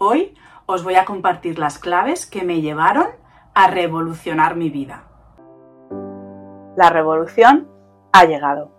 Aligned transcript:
Hoy 0.00 0.36
os 0.66 0.84
voy 0.84 0.94
a 0.94 1.04
compartir 1.04 1.58
las 1.58 1.80
claves 1.80 2.24
que 2.24 2.44
me 2.44 2.60
llevaron 2.60 3.08
a 3.52 3.66
revolucionar 3.66 4.54
mi 4.54 4.70
vida. 4.70 5.02
La 6.76 6.88
revolución 6.88 7.66
ha 8.12 8.24
llegado. 8.24 8.70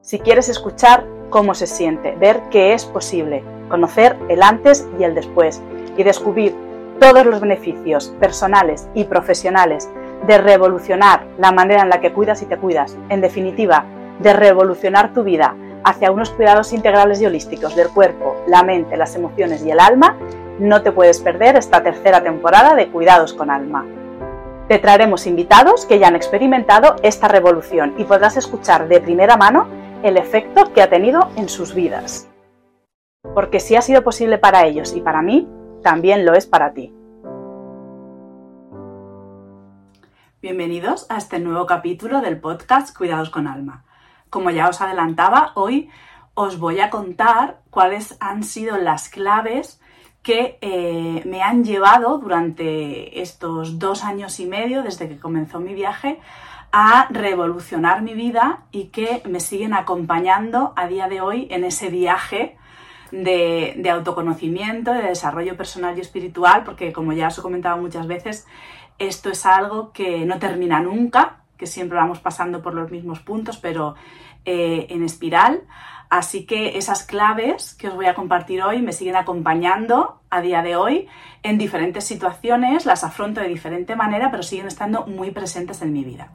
Si 0.00 0.18
quieres 0.18 0.48
escuchar 0.48 1.06
cómo 1.28 1.54
se 1.54 1.66
siente, 1.66 2.16
ver 2.16 2.44
qué 2.50 2.72
es 2.72 2.86
posible, 2.86 3.44
conocer 3.68 4.16
el 4.30 4.42
antes 4.42 4.88
y 4.98 5.04
el 5.04 5.14
después 5.14 5.60
y 5.98 6.04
descubrir 6.04 6.56
todos 6.98 7.26
los 7.26 7.42
beneficios 7.42 8.08
personales 8.18 8.88
y 8.94 9.04
profesionales 9.04 9.90
de 10.26 10.38
revolucionar 10.38 11.26
la 11.36 11.52
manera 11.52 11.82
en 11.82 11.90
la 11.90 12.00
que 12.00 12.14
cuidas 12.14 12.40
y 12.40 12.46
te 12.46 12.56
cuidas, 12.56 12.96
en 13.10 13.20
definitiva, 13.20 13.84
de 14.20 14.32
revolucionar 14.32 15.12
tu 15.12 15.22
vida 15.22 15.54
hacia 15.86 16.10
unos 16.10 16.30
cuidados 16.30 16.72
integrales 16.72 17.20
y 17.20 17.26
holísticos 17.26 17.76
del 17.76 17.90
cuerpo, 17.90 18.36
la 18.48 18.64
mente, 18.64 18.96
las 18.96 19.14
emociones 19.14 19.64
y 19.64 19.70
el 19.70 19.78
alma, 19.78 20.16
no 20.58 20.82
te 20.82 20.90
puedes 20.90 21.20
perder 21.20 21.54
esta 21.54 21.84
tercera 21.84 22.24
temporada 22.24 22.74
de 22.74 22.88
Cuidados 22.88 23.32
con 23.32 23.50
Alma. 23.50 23.86
Te 24.66 24.80
traeremos 24.80 25.28
invitados 25.28 25.86
que 25.86 26.00
ya 26.00 26.08
han 26.08 26.16
experimentado 26.16 26.96
esta 27.04 27.28
revolución 27.28 27.94
y 27.98 28.04
podrás 28.04 28.36
escuchar 28.36 28.88
de 28.88 29.00
primera 29.00 29.36
mano 29.36 29.68
el 30.02 30.16
efecto 30.16 30.72
que 30.72 30.82
ha 30.82 30.90
tenido 30.90 31.30
en 31.36 31.48
sus 31.48 31.72
vidas. 31.72 32.28
Porque 33.32 33.60
si 33.60 33.76
ha 33.76 33.80
sido 33.80 34.02
posible 34.02 34.38
para 34.38 34.66
ellos 34.66 34.92
y 34.92 35.00
para 35.00 35.22
mí, 35.22 35.48
también 35.84 36.26
lo 36.26 36.34
es 36.34 36.46
para 36.46 36.72
ti. 36.72 36.92
Bienvenidos 40.42 41.06
a 41.10 41.18
este 41.18 41.38
nuevo 41.38 41.64
capítulo 41.66 42.22
del 42.22 42.40
podcast 42.40 42.96
Cuidados 42.96 43.30
con 43.30 43.46
Alma. 43.46 43.85
Como 44.30 44.50
ya 44.50 44.68
os 44.68 44.80
adelantaba, 44.80 45.52
hoy 45.54 45.90
os 46.34 46.58
voy 46.58 46.80
a 46.80 46.90
contar 46.90 47.60
cuáles 47.70 48.16
han 48.20 48.44
sido 48.44 48.76
las 48.76 49.08
claves 49.08 49.80
que 50.22 50.58
eh, 50.60 51.22
me 51.24 51.42
han 51.42 51.64
llevado 51.64 52.18
durante 52.18 53.22
estos 53.22 53.78
dos 53.78 54.04
años 54.04 54.40
y 54.40 54.46
medio 54.46 54.82
desde 54.82 55.08
que 55.08 55.18
comenzó 55.18 55.60
mi 55.60 55.72
viaje 55.72 56.18
a 56.72 57.06
revolucionar 57.10 58.02
mi 58.02 58.14
vida 58.14 58.64
y 58.72 58.88
que 58.88 59.22
me 59.24 59.40
siguen 59.40 59.72
acompañando 59.72 60.72
a 60.76 60.88
día 60.88 61.08
de 61.08 61.20
hoy 61.20 61.46
en 61.50 61.64
ese 61.64 61.90
viaje 61.90 62.56
de, 63.12 63.74
de, 63.78 63.90
autoconocimiento, 63.90 64.92
de 64.92 65.02
desarrollo 65.02 65.56
personal 65.56 65.96
y 65.96 66.00
espiritual, 66.00 66.64
porque 66.64 66.92
como 66.92 67.12
ya 67.12 67.28
os 67.28 67.38
he 67.38 67.42
comentado 67.42 67.76
muchas 67.78 68.06
veces, 68.06 68.46
esto 68.98 69.30
es 69.30 69.46
algo 69.46 69.92
que 69.92 70.26
no 70.26 70.38
termina 70.38 70.80
nunca, 70.80 71.44
que 71.56 71.66
siempre 71.66 71.98
vamos 71.98 72.20
pasando 72.20 72.62
por 72.62 72.74
los 72.74 72.90
mismos 72.90 73.20
puntos, 73.20 73.56
pero 73.58 73.94
eh, 74.44 74.86
en 74.90 75.02
espiral. 75.02 75.62
Así 76.08 76.46
que 76.46 76.78
esas 76.78 77.02
claves 77.02 77.74
que 77.74 77.88
os 77.88 77.94
voy 77.94 78.06
a 78.06 78.14
compartir 78.14 78.62
hoy 78.62 78.80
me 78.80 78.92
siguen 78.92 79.16
acompañando 79.16 80.20
a 80.30 80.40
día 80.40 80.62
de 80.62 80.76
hoy 80.76 81.08
en 81.42 81.58
diferentes 81.58 82.04
situaciones, 82.04 82.86
las 82.86 83.02
afronto 83.02 83.40
de 83.40 83.48
diferente 83.48 83.96
manera, 83.96 84.30
pero 84.30 84.42
siguen 84.42 84.68
estando 84.68 85.06
muy 85.06 85.32
presentes 85.32 85.82
en 85.82 85.92
mi 85.92 86.04
vida. 86.04 86.30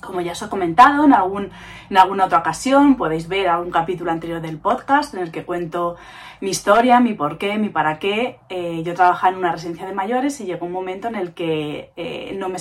Como 0.00 0.20
ya 0.20 0.32
os 0.32 0.42
he 0.42 0.48
comentado 0.48 1.04
en, 1.04 1.14
algún, 1.14 1.50
en 1.90 1.96
alguna 1.96 2.26
otra 2.26 2.38
ocasión, 2.38 2.96
podéis 2.96 3.26
ver 3.26 3.48
algún 3.48 3.72
capítulo 3.72 4.12
anterior 4.12 4.40
del 4.40 4.58
podcast 4.58 5.14
en 5.14 5.20
el 5.20 5.32
que 5.32 5.44
cuento 5.44 5.96
mi 6.40 6.50
historia, 6.50 7.00
mi 7.00 7.14
por 7.14 7.38
qué, 7.38 7.58
mi 7.58 7.68
para 7.68 7.98
qué. 7.98 8.38
Eh, 8.48 8.82
yo 8.84 8.94
trabajaba 8.94 9.32
en 9.32 9.38
una 9.38 9.52
residencia 9.52 9.86
de 9.86 9.92
mayores 9.92 10.40
y 10.40 10.44
llegó 10.44 10.66
un 10.66 10.72
momento 10.72 11.08
en 11.08 11.14
el 11.14 11.32
que 11.34 11.92
eh, 11.96 12.34
no, 12.38 12.48
me, 12.48 12.58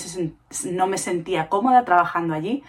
no 0.72 0.88
me 0.88 0.98
sentía 0.98 1.50
cómoda 1.50 1.86
trabajando 1.86 2.34
allí 2.34 2.64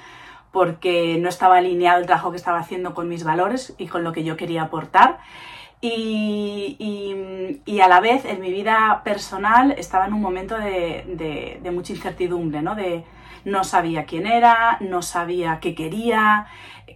porque 0.53 1.19
no 1.21 1.29
estaba 1.29 1.59
alineado 1.59 2.01
el 2.01 2.07
trabajo 2.07 2.31
que 2.31 2.39
estaba 2.39 2.59
haciendo 2.59 2.95
con 2.95 3.09
mis 3.11 3.25
valores 3.25 3.75
y 3.77 3.89
con 3.89 4.05
lo 4.05 4.12
que 4.12 4.25
yo 4.25 4.39
quería 4.39 4.62
aportar. 4.62 5.19
Y, 5.83 6.79
a 7.83 7.89
la 7.89 8.01
vez 8.01 8.25
en 8.25 8.41
mi 8.41 8.51
vida 8.51 9.03
personal 9.05 9.73
estaba 9.73 10.07
en 10.07 10.15
un 10.15 10.23
momento 10.23 10.57
de, 10.59 11.61
mucha 11.73 11.93
incertidumbre, 11.93 12.62
¿no? 12.62 12.75
De, 12.75 13.05
no 13.45 13.65
sabía 13.65 14.07
quién 14.07 14.27
era, 14.27 14.78
no 14.81 15.03
sabía 15.03 15.61
qué 15.61 15.75
quería, 15.75 16.47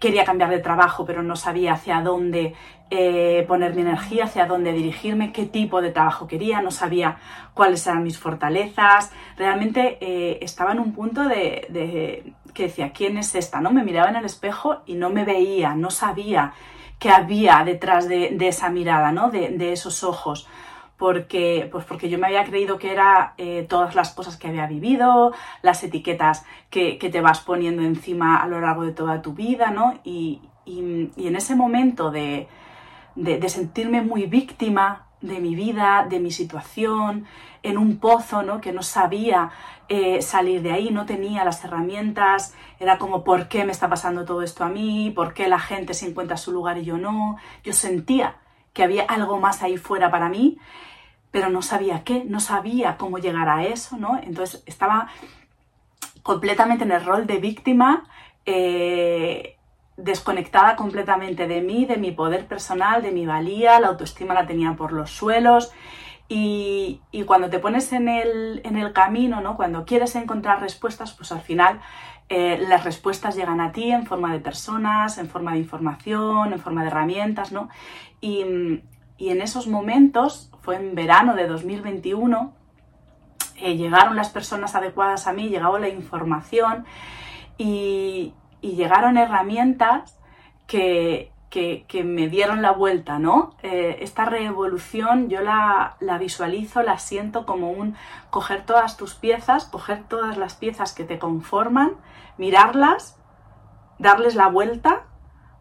quería 0.01 0.25
cambiar 0.25 0.49
de 0.49 0.59
trabajo, 0.59 1.05
pero 1.05 1.23
no 1.23 1.37
sabía 1.37 1.75
hacia 1.75 2.01
dónde 2.01 2.55
eh, 2.91 3.45
poner 3.47 3.75
mi 3.75 3.83
energía, 3.83 4.25
hacia 4.25 4.47
dónde 4.47 4.73
dirigirme, 4.73 5.33
qué 5.33 5.47
tipo 5.47 5.81
de 5.81 5.93
trabajo 5.93 6.27
quería, 6.27 6.61
no 6.61 6.73
sabía 6.73 7.19
cuáles 7.55 7.87
eran 7.87 8.03
mis 8.03 8.19
fortalezas. 8.19 9.13
Realmente 9.37 9.99
eh, 10.01 10.39
estaba 10.43 10.73
en 10.73 10.81
un 10.81 10.93
punto 10.93 11.23
de, 11.23 12.35
que 12.53 12.65
decía, 12.65 12.93
¿quién 12.93 13.17
es 13.17 13.35
esta? 13.37 13.61
¿No? 13.61 13.71
Me 13.71 13.85
miraba 13.85 14.11
en 14.11 14.17
el 14.17 14.25
espejo 14.25 14.83
y 14.87 14.95
no 14.95 15.09
me 15.09 15.25
veía, 15.25 15.75
no 15.75 15.91
sabía 15.91 16.53
qué 16.99 17.11
había 17.11 17.63
detrás 17.65 18.09
de, 18.09 18.37
esa 18.41 18.71
mirada, 18.71 19.13
¿no? 19.13 19.31
de, 19.31 19.73
esos 19.73 20.03
ojos 20.03 20.49
porque, 21.01 21.67
pues 21.73 21.87
porque 21.87 22.11
yo 22.11 22.19
me 22.19 22.27
había 22.27 22.45
creído 22.45 22.77
que 22.77 22.93
era 22.93 23.33
eh, 23.39 23.65
todas 23.67 23.95
las 23.95 24.13
cosas 24.13 24.37
que 24.37 24.49
había 24.49 24.67
vivido, 24.67 25.33
las 25.63 25.83
etiquetas 25.83 26.45
que, 26.69 26.99
te 27.01 27.21
vas 27.23 27.41
poniendo 27.41 27.83
encima 27.83 28.37
a 28.37 28.47
lo 28.47 28.61
largo 28.61 28.83
de 28.83 28.93
toda 28.93 29.23
tu 29.23 29.33
vida, 29.33 29.71
¿no? 29.71 29.99
Y, 30.05 30.43
en 30.67 31.35
ese 31.35 31.57
momento 31.57 32.13
de, 32.13 32.47
de, 33.15 33.49
sentirme 33.49 34.03
muy 34.03 34.27
víctima 34.27 35.07
de 35.21 35.41
mi 35.41 35.55
vida, 35.55 36.07
de 36.09 36.19
mi 36.19 36.31
situación, 36.31 37.27
en 37.63 37.77
un 37.77 37.99
pozo, 37.99 38.43
¿no? 38.43 38.61
Que 38.61 38.73
no 38.73 38.83
sabía 38.83 39.51
eh, 39.89 40.23
salir 40.23 40.63
de 40.63 40.73
ahí, 40.73 40.91
no 40.91 41.05
tenía 41.05 41.45
las 41.45 41.63
herramientas, 41.65 42.55
era 42.79 42.99
como, 42.99 43.23
¿por 43.23 43.49
qué 43.49 43.65
me 43.65 43.73
está 43.73 43.89
pasando 43.89 44.25
todo 44.25 44.43
esto 44.43 44.65
a 44.65 44.69
mí? 44.69 45.13
¿Por 45.15 45.35
qué 45.35 45.49
la 45.49 45.59
gente 45.59 45.93
se 45.95 46.09
encuentra 46.09 46.37
en 46.37 46.43
su 46.43 46.53
lugar 46.53 46.79
y 46.79 46.85
yo 46.85 46.97
no? 46.97 47.37
Yo 47.65 47.73
sentía 47.73 48.37
que 48.73 48.83
había 48.83 49.03
algo 49.05 49.39
más 49.39 49.63
ahí 49.63 49.77
fuera 49.77 50.11
para 50.11 50.29
mí 50.29 50.59
pero 51.31 51.49
no 51.49 51.63
sabía 51.63 52.03
qué, 52.05 52.25
no 52.25 52.41
sabía 52.41 52.97
cómo 52.97 53.19
llegar 53.19 53.49
a 53.49 53.65
eso, 53.65 53.97
¿no? 53.97 54.19
Entonces 54.23 54.63
estaba 54.67 55.09
completamente 56.23 56.85
en 56.85 56.93
el 56.93 57.05
rol 57.05 57.27
de 57.27 57.39
víctima, 57.39 58.05
eh, 58.47 59.57
desconectada 60.03 60.77
completamente 60.77 61.47
de 61.47 61.61
mí, 61.61 61.85
de 61.85 61.97
mi 61.97 62.13
poder 62.13 62.47
personal, 62.47 63.03
de 63.03 63.13
mi 63.13 63.27
valía, 63.27 63.81
la 63.81 63.89
autoestima 63.89 64.35
la 64.35 64.47
tenía 64.47 64.75
por 64.75 64.93
los 64.93 65.11
suelos. 65.11 65.73
Y, 66.29 67.01
cuando 67.27 67.51
te 67.51 67.59
pones 67.59 67.93
en 67.93 68.09
el, 68.09 68.93
camino, 68.95 69.41
¿no? 69.41 69.57
cuando 69.57 69.85
quieres 69.85 70.15
encontrar 70.15 70.61
respuestas, 70.61 71.13
pues 71.13 71.33
al 71.33 71.41
final 71.41 71.81
eh, 72.29 72.65
las 72.69 72.85
respuestas 72.85 73.35
llegan 73.35 73.61
a 73.61 73.73
ti 73.73 73.91
en 73.91 74.07
forma 74.07 74.33
de 74.33 74.39
personas, 74.39 75.19
en 75.19 75.29
forma 75.29 75.53
de 75.53 75.59
información, 75.59 76.53
en 76.53 76.61
forma 76.61 76.83
de 76.83 76.89
herramientas, 76.89 77.51
¿no? 77.51 77.69
Y, 78.21 78.45
y 79.19 79.29
en 79.31 79.43
esos 79.43 79.67
momentos, 79.67 80.51
fue 80.63 80.77
en 80.77 80.95
verano 80.95 81.35
de 81.35 81.47
2021, 81.49 82.55
eh, 83.57 83.77
llegaron 83.77 84.17
las 84.17 84.31
personas 84.31 84.75
adecuadas 84.75 85.27
a 85.27 85.33
mí, 85.33 85.49
llegaba 85.49 85.79
la 85.79 85.89
información 85.89 86.87
y, 87.59 88.33
llegaron 88.69 89.17
herramientas 89.17 90.19
que, 90.67 91.33
me 92.05 92.29
dieron 92.29 92.63
la 92.63 92.73
vuelta, 92.73 93.19
¿no? 93.19 93.57
Eh, 93.63 93.99
esta 94.01 94.25
revolución 94.25 95.29
yo 95.29 95.41
la, 95.41 95.97
la, 96.01 96.19
visualizo, 96.19 96.83
la 96.83 96.99
siento 96.99 97.45
como 97.45 97.71
un 97.71 97.97
coger 98.31 98.65
todas 98.65 98.97
tus 98.97 99.15
piezas, 99.15 99.65
coger 99.65 100.05
todas 100.05 100.37
las 100.37 100.55
piezas 100.55 100.93
que 100.93 101.05
te 101.05 101.19
conforman, 101.19 101.93
mirarlas, 102.39 103.19
darles 103.99 104.37
la 104.37 104.47
vuelta 104.47 105.03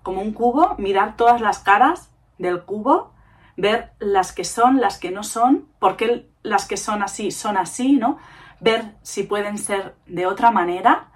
como 0.04 0.22
un 0.22 0.34
cubo, 0.34 0.76
mirar 0.78 1.18
todas 1.18 1.42
las 1.42 1.59
caras 1.59 2.12
del 2.38 2.64
cubo 2.64 3.12
ver 3.59 3.92
las 4.00 4.32
que 4.32 4.46
son, 4.46 4.80
las 4.80 4.98
que 4.98 5.12
no 5.12 5.24
son, 5.24 5.68
por 5.80 5.98
qué 5.98 6.30
las 6.44 6.68
que 6.68 6.78
son 6.78 7.04
así 7.04 7.32
son 7.32 7.58
así, 7.58 7.98
¿no? 7.98 8.18
Ver 8.62 8.96
si 9.02 9.24
pueden 9.24 9.58
ser 9.58 9.96
de 10.06 10.26
otra 10.26 10.52
manera, 10.52 11.12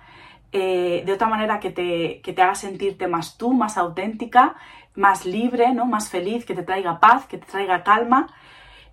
eh, 0.55 1.01
de 1.03 1.11
otra 1.11 1.27
manera 1.27 1.59
que 1.59 1.71
te, 1.71 2.21
te 2.23 2.41
haga 2.41 2.53
sentirte 2.53 3.07
más 3.07 3.37
tú, 3.37 3.53
más 3.53 3.75
auténtica, 3.75 4.55
más 4.93 5.25
libre, 5.25 5.73
¿no? 5.73 5.85
Más 5.85 6.09
feliz, 6.09 6.45
que 6.45 6.53
te 6.53 6.61
traiga 6.61 6.99
paz, 6.99 7.25
que 7.25 7.39
te 7.39 7.47
traiga 7.47 7.83
calma. 7.83 8.27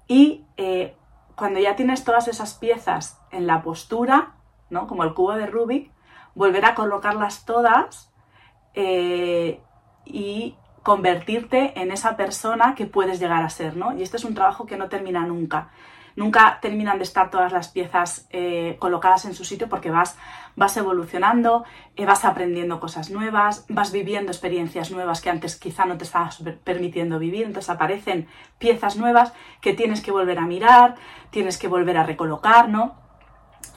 Y 0.09 0.47
eh, 0.57 0.97
cuando 1.37 1.61
ya 1.61 1.77
tienes 1.77 2.03
todas 2.03 2.29
esas 2.29 2.55
piezas 2.55 3.21
en 3.31 3.47
la 3.47 3.63
postura, 3.63 4.33
¿no? 4.71 4.87
Como 4.87 5.05
el 5.05 5.13
cubo 5.13 5.35
de 5.35 5.47
Rubik, 5.47 5.93
volver 6.35 6.65
a 6.65 6.75
colocarlas 6.75 7.45
todas 7.45 8.11
eh, 8.73 9.61
y 10.07 10.57
convertirte 10.83 11.79
en 11.79 11.91
esa 11.91 12.17
persona 12.17 12.75
que 12.75 12.87
puedes 12.87 13.21
llegar 13.21 13.43
a 13.43 13.51
ser, 13.51 13.77
¿no? 13.77 13.95
Y 13.95 14.03
este 14.03 14.17
es 14.17 14.25
un 14.25 14.35
trabajo 14.35 14.65
que 14.65 14.79
no 14.79 14.89
termina 14.89 15.27
nunca. 15.27 15.71
Nunca 16.17 16.59
terminan 16.61 16.99
de 16.99 17.05
estar 17.05 17.31
todas 17.31 17.53
las 17.53 17.69
piezas 17.69 18.27
eh, 18.31 18.77
colocadas 18.79 19.25
en 19.25 19.35
su 19.35 19.45
sitio 19.45 19.69
porque 19.69 19.91
vas, 19.91 20.17
vas 20.57 20.77
evolucionando, 20.77 21.65
eh, 21.97 22.07
vas 22.07 22.25
aprendiendo 22.25 22.81
cosas 22.81 23.11
nuevas, 23.11 23.65
vas 23.69 23.93
viviendo 23.93 24.33
experiencias 24.33 24.91
nuevas 24.91 25.21
que 25.21 25.31
antes 25.31 25.57
quizá 25.57 25.85
no 25.85 25.97
te 25.97 26.05
estabas 26.05 26.43
permitiendo 26.65 27.19
vivir, 27.19 27.47
entonces 27.47 27.71
aparecen 27.71 28.29
piezas 28.59 28.97
nuevas 28.97 29.33
que 29.61 29.73
tienes 29.73 30.01
que 30.01 30.13
volver 30.13 30.39
a 30.39 30.47
mirar, 30.47 30.97
tienes 31.31 31.59
que 31.59 31.69
volver 31.69 31.97
a 31.97 32.05
recolocar, 32.05 32.69
¿no? 32.69 32.95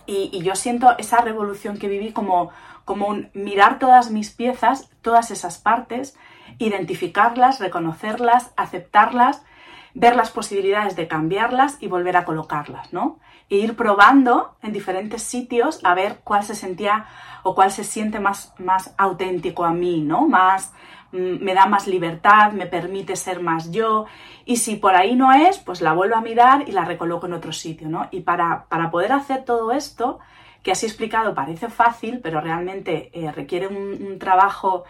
Y, 0.05 0.29
y 0.33 0.41
yo 0.41 0.55
siento 0.55 0.97
esa 0.97 1.21
revolución 1.21 1.77
que 1.77 1.87
viví 1.87 2.11
como, 2.11 2.51
como 2.85 3.07
un 3.07 3.29
mirar 3.33 3.79
todas 3.79 4.11
mis 4.11 4.31
piezas, 4.31 4.89
todas 5.01 5.31
esas 5.31 5.57
partes, 5.59 6.17
identificarlas, 6.59 7.59
reconocerlas, 7.59 8.51
aceptarlas, 8.57 9.43
ver 9.93 10.15
las 10.15 10.31
posibilidades 10.31 10.95
de 10.95 11.07
cambiarlas 11.07 11.77
y 11.79 11.87
volver 11.87 12.17
a 12.17 12.25
colocarlas, 12.25 12.93
¿no? 12.93 13.19
E 13.49 13.57
ir 13.57 13.75
probando 13.75 14.55
en 14.61 14.73
diferentes 14.73 15.21
sitios 15.21 15.79
a 15.83 15.93
ver 15.93 16.21
cuál 16.23 16.43
se 16.43 16.55
sentía 16.55 17.05
o 17.43 17.53
cuál 17.55 17.71
se 17.71 17.83
siente 17.83 18.19
más, 18.19 18.53
más 18.57 18.93
auténtico 18.97 19.65
a 19.65 19.71
mí, 19.71 20.01
¿no? 20.01 20.27
Más, 20.27 20.73
mm, 21.11 21.43
me 21.43 21.53
da 21.53 21.67
más 21.67 21.87
libertad, 21.87 22.53
me 22.53 22.65
permite 22.65 23.15
ser 23.15 23.41
más 23.41 23.71
yo. 23.71 24.05
Y 24.45 24.57
si 24.57 24.77
por 24.77 24.95
ahí 24.95 25.15
no 25.15 25.31
es, 25.31 25.59
pues 25.59 25.81
la 25.81 25.93
vuelvo 25.93 26.15
a 26.15 26.21
mirar 26.21 26.67
y 26.67 26.71
la 26.71 26.85
recoloco 26.85 27.27
en 27.27 27.33
otro 27.33 27.51
sitio, 27.51 27.89
¿no? 27.89 28.07
Y 28.11 28.21
para, 28.21 28.65
para 28.69 28.89
poder 28.89 29.11
hacer 29.11 29.43
todo 29.45 29.71
esto, 29.71 30.19
que 30.63 30.71
así 30.71 30.85
explicado 30.85 31.35
parece 31.35 31.69
fácil, 31.69 32.21
pero 32.23 32.41
realmente 32.41 33.11
eh, 33.13 33.31
requiere 33.31 33.67
un, 33.67 34.17
trabajo 34.17 34.85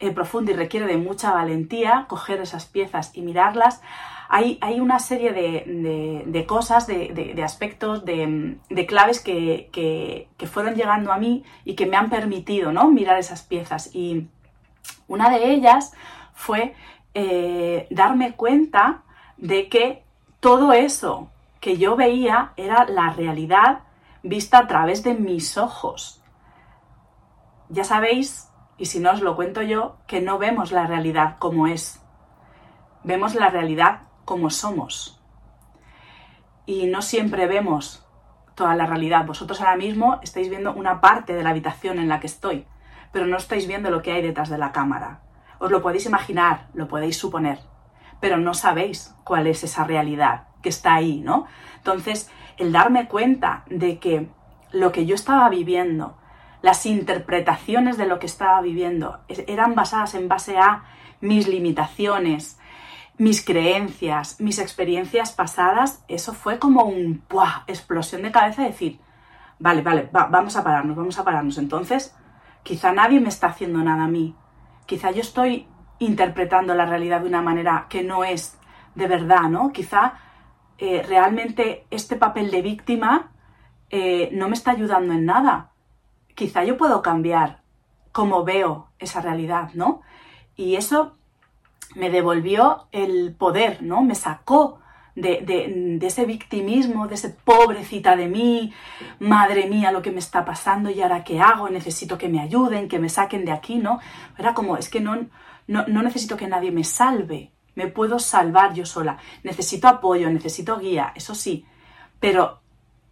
eh, 0.00 0.10
profundo 0.10 0.50
y 0.50 0.54
requiere 0.54 0.86
de 0.86 0.96
mucha 0.96 1.32
valentía 1.32 2.06
coger 2.08 2.40
esas 2.40 2.64
piezas 2.64 3.10
y 3.14 3.20
mirarlas, 3.20 3.82
hay, 4.32 4.78
una 4.78 5.00
serie 5.00 5.32
de, 5.32 6.46
cosas, 6.46 6.86
de, 6.86 7.42
aspectos, 7.44 8.04
de, 8.04 8.86
claves 8.86 9.20
que, 9.20 10.28
fueron 10.46 10.76
llegando 10.76 11.12
a 11.12 11.18
mí 11.18 11.42
y 11.64 11.74
que 11.74 11.86
me 11.86 11.96
han 11.96 12.10
permitido 12.10 12.72
¿no? 12.72 12.88
mirar 12.90 13.18
esas 13.18 13.42
piezas. 13.42 13.92
Y 13.92 14.28
una 15.08 15.30
de 15.30 15.50
ellas 15.50 15.92
fue 16.32 16.74
eh, 17.12 17.88
darme 17.90 18.34
cuenta 18.34 19.02
de 19.36 19.68
que 19.68 20.04
todo 20.38 20.72
eso 20.72 21.28
que 21.58 21.76
yo 21.76 21.96
veía 21.96 22.52
era 22.56 22.84
la 22.84 23.10
realidad 23.10 23.80
vista 24.22 24.58
a 24.58 24.66
través 24.68 25.02
de 25.02 25.14
mis 25.14 25.58
ojos. 25.58 26.22
Ya 27.68 27.82
sabéis, 27.82 28.48
y 28.78 28.86
si 28.86 29.00
no 29.00 29.10
os 29.10 29.22
lo 29.22 29.34
cuento 29.34 29.62
yo, 29.62 29.96
que 30.06 30.20
no 30.20 30.38
vemos 30.38 30.70
la 30.70 30.86
realidad 30.86 31.36
como 31.40 31.66
es. 31.66 32.00
Vemos 33.02 33.34
la 33.34 33.50
realidad 33.50 34.02
como 34.30 34.48
somos. 34.48 35.20
Y 36.64 36.86
no 36.86 37.02
siempre 37.02 37.48
vemos 37.48 38.06
toda 38.54 38.76
la 38.76 38.86
realidad. 38.86 39.26
Vosotros 39.26 39.60
ahora 39.60 39.76
mismo 39.76 40.20
estáis 40.22 40.48
viendo 40.48 40.72
una 40.72 41.00
parte 41.00 41.34
de 41.34 41.42
la 41.42 41.50
habitación 41.50 41.98
en 41.98 42.08
la 42.08 42.20
que 42.20 42.28
estoy, 42.28 42.64
pero 43.10 43.26
no 43.26 43.38
estáis 43.38 43.66
viendo 43.66 43.90
lo 43.90 44.02
que 44.02 44.12
hay 44.12 44.22
detrás 44.22 44.48
de 44.48 44.56
la 44.56 44.70
cámara. 44.70 45.22
Os 45.58 45.72
lo 45.72 45.82
podéis 45.82 46.06
imaginar, 46.06 46.68
lo 46.74 46.86
podéis 46.86 47.18
suponer, 47.18 47.58
pero 48.20 48.36
no 48.36 48.54
sabéis 48.54 49.16
cuál 49.24 49.48
es 49.48 49.64
esa 49.64 49.82
realidad 49.82 50.44
que 50.62 50.68
está 50.68 50.94
ahí, 50.94 51.18
¿no? 51.18 51.46
Entonces, 51.78 52.30
el 52.56 52.70
darme 52.70 53.08
cuenta 53.08 53.64
de 53.66 53.98
que 53.98 54.28
lo 54.70 54.92
que 54.92 55.06
yo 55.06 55.16
estaba 55.16 55.48
viviendo, 55.48 56.16
las 56.62 56.86
interpretaciones 56.86 57.96
de 57.96 58.06
lo 58.06 58.20
que 58.20 58.26
estaba 58.26 58.60
viviendo, 58.60 59.18
eran 59.26 59.74
basadas 59.74 60.14
en 60.14 60.28
base 60.28 60.56
a 60.56 60.84
mis 61.20 61.48
limitaciones, 61.48 62.59
mis 63.20 63.44
creencias, 63.44 64.40
mis 64.40 64.58
experiencias 64.58 65.32
pasadas, 65.32 66.02
eso 66.08 66.32
fue 66.32 66.58
como 66.58 66.84
un 66.84 67.22
explosión 67.66 68.22
de 68.22 68.32
cabeza 68.32 68.62
de 68.62 68.68
decir, 68.68 68.98
vale, 69.58 69.82
vale, 69.82 70.08
vamos 70.10 70.56
a 70.56 70.64
pararnos, 70.64 70.96
vamos 70.96 71.18
a 71.18 71.22
pararnos. 71.22 71.58
Entonces, 71.58 72.16
quizá 72.62 72.92
nadie 72.92 73.20
me 73.20 73.28
está 73.28 73.48
haciendo 73.48 73.80
nada 73.80 74.04
a 74.04 74.08
mí. 74.08 74.34
Quizá 74.86 75.10
yo 75.10 75.20
estoy 75.20 75.68
interpretando 75.98 76.74
la 76.74 76.86
realidad 76.86 77.20
de 77.20 77.28
una 77.28 77.42
manera 77.42 77.88
que 77.90 78.02
no 78.02 78.24
es 78.24 78.58
de 78.94 79.06
verdad, 79.06 79.50
¿no? 79.50 79.70
Quizá 79.70 80.14
eh, 80.78 81.04
realmente 81.06 81.86
este 81.90 82.16
papel 82.16 82.50
de 82.50 82.62
víctima 82.62 83.32
eh, 83.90 84.30
no 84.32 84.48
me 84.48 84.54
está 84.54 84.70
ayudando 84.70 85.12
en 85.12 85.26
nada. 85.26 85.72
Quizá 86.34 86.64
yo 86.64 86.78
puedo 86.78 87.02
cambiar 87.02 87.60
cómo 88.12 88.44
veo 88.44 88.88
esa 88.98 89.20
realidad, 89.20 89.72
¿no? 89.74 90.00
Y 90.56 90.76
eso 90.76 91.19
me 91.94 92.10
devolvió 92.10 92.86
el 92.92 93.34
poder, 93.34 93.82
¿no? 93.82 94.02
Me 94.02 94.14
sacó 94.14 94.80
de, 95.14 95.98
ese 96.02 96.24
victimismo, 96.24 97.06
de 97.08 97.14
ese 97.14 97.30
pobrecita 97.30 98.16
de 98.16 98.28
mí, 98.28 98.72
madre 99.18 99.68
mía, 99.68 99.92
lo 99.92 100.02
que 100.02 100.12
me 100.12 100.18
está 100.18 100.44
pasando 100.44 100.90
y 100.90 101.00
ahora 101.00 101.24
qué 101.24 101.40
hago, 101.40 101.68
necesito 101.68 102.16
que 102.16 102.28
me 102.28 102.40
ayuden, 102.40 102.88
que 102.88 102.98
me 102.98 103.08
saquen 103.08 103.44
de 103.44 103.52
aquí, 103.52 103.76
¿no? 103.76 104.00
Era 104.38 104.54
como, 104.54 104.76
es 104.76 104.88
que 104.88 105.00
no, 105.00 105.26
no, 105.66 105.86
no 105.86 106.02
necesito 106.02 106.36
que 106.36 106.48
nadie 106.48 106.70
me 106.70 106.84
salve, 106.84 107.52
me 107.74 107.86
puedo 107.86 108.18
salvar 108.18 108.74
yo 108.74 108.86
sola, 108.86 109.18
necesito 109.42 109.88
apoyo, 109.88 110.30
necesito 110.30 110.78
guía, 110.78 111.12
eso 111.14 111.34
sí, 111.34 111.66
pero 112.18 112.60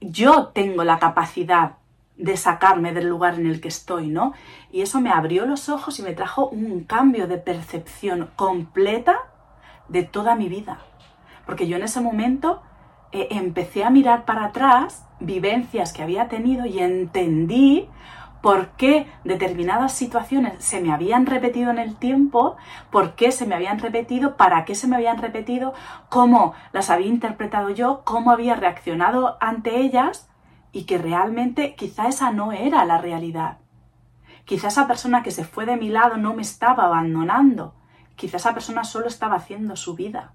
yo 0.01 0.49
tengo 0.49 0.85
la 0.85 0.99
capacidad 0.99 1.78
de 2.19 2.37
sacarme 2.37 2.93
del 2.93 3.09
lugar 3.09 3.35
en 3.35 3.47
el 3.47 3.61
que 3.61 3.69
estoy, 3.69 4.09
¿no? 4.09 4.35
Y 4.71 4.83
eso 4.83 5.01
me 5.01 5.11
abrió 5.11 5.47
los 5.47 5.69
ojos 5.69 5.99
y 5.99 6.03
me 6.03 6.13
trajo 6.13 6.49
un 6.49 6.85
cambio 6.85 7.29
de 7.29 7.39
percepción 7.39 8.31
completa 8.37 9.17
de 9.89 10.03
toda 10.03 10.35
mi 10.35 10.49
vida. 10.49 10.79
Porque 11.47 11.69
yo 11.69 11.77
en 11.77 11.85
ese 11.85 12.01
momento 12.01 12.61
eh, 13.13 13.29
empecé 13.31 13.85
a 13.85 13.91
mirar 13.91 14.25
para 14.25 14.47
atrás 14.47 15.07
vivencias 15.21 15.93
que 15.93 16.03
había 16.03 16.29
tenido 16.29 16.67
y 16.67 16.81
entendí 16.81 17.89
por 18.43 18.69
qué 18.71 19.07
determinadas 19.25 19.93
situaciones 19.93 20.65
se 20.65 20.81
me 20.81 20.93
habían 20.93 21.27
repetido 21.27 21.71
en 21.71 21.79
el 21.79 21.97
tiempo, 21.97 22.57
por 22.91 23.15
qué 23.15 23.33
se 23.33 23.47
me 23.47 23.55
habían 23.55 23.79
repetido, 23.79 24.37
para 24.37 24.65
qué 24.65 24.75
se 24.75 24.87
me 24.87 24.97
habían 24.97 25.19
repetido, 25.19 25.75
cómo 26.09 26.55
las 26.73 26.91
había 26.91 27.09
interpretado 27.09 27.71
yo, 27.71 28.03
cómo 28.05 28.31
había 28.31 28.55
reaccionado 28.55 29.37
ante 29.41 29.81
ellas 29.81 30.28
y 30.73 30.85
que 30.85 30.99
realmente 30.99 31.75
quizá 31.75 32.09
esa 32.09 32.31
no 32.31 32.53
era 32.53 32.85
la 32.85 32.99
realidad. 32.99 33.59
Quizá 34.45 34.69
esa 34.69 34.87
persona 34.87 35.23
que 35.23 35.31
se 35.31 35.45
fue 35.45 35.67
de 35.67 35.77
mi 35.77 35.91
lado 35.91 36.17
no 36.17 36.35
me 36.35 36.43
estaba 36.43 36.85
abandonando. 36.85 37.75
Quizá 38.17 38.39
esa 38.39 38.55
persona 38.55 38.85
solo 38.85 39.07
estaba 39.07 39.37
haciendo 39.37 39.77
su 39.77 39.95
vida. 39.95 40.33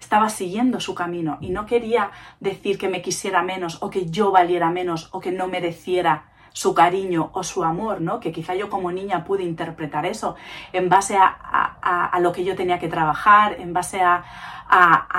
Estaba 0.00 0.28
siguiendo 0.28 0.80
su 0.80 0.94
camino 0.94 1.38
y 1.40 1.50
no 1.50 1.64
quería 1.64 2.10
decir 2.40 2.76
que 2.76 2.88
me 2.88 3.02
quisiera 3.02 3.42
menos 3.42 3.82
o 3.82 3.90
que 3.90 4.06
yo 4.06 4.30
valiera 4.30 4.70
menos 4.70 5.08
o 5.12 5.20
que 5.20 5.32
no 5.32 5.48
mereciera 5.48 6.24
su 6.56 6.74
cariño 6.74 7.30
o 7.34 7.42
su 7.42 7.64
amor, 7.64 8.00
¿no? 8.00 8.18
Que 8.18 8.32
quizá 8.32 8.54
yo 8.54 8.70
como 8.70 8.90
niña 8.90 9.24
pude 9.24 9.44
interpretar 9.44 10.06
eso 10.06 10.36
en 10.72 10.88
base 10.88 11.18
a, 11.18 12.18
lo 12.18 12.32
que 12.32 12.44
yo 12.44 12.56
tenía 12.56 12.78
que 12.78 12.88
trabajar, 12.88 13.60
en 13.60 13.72
base 13.72 14.00
a, 14.00 14.24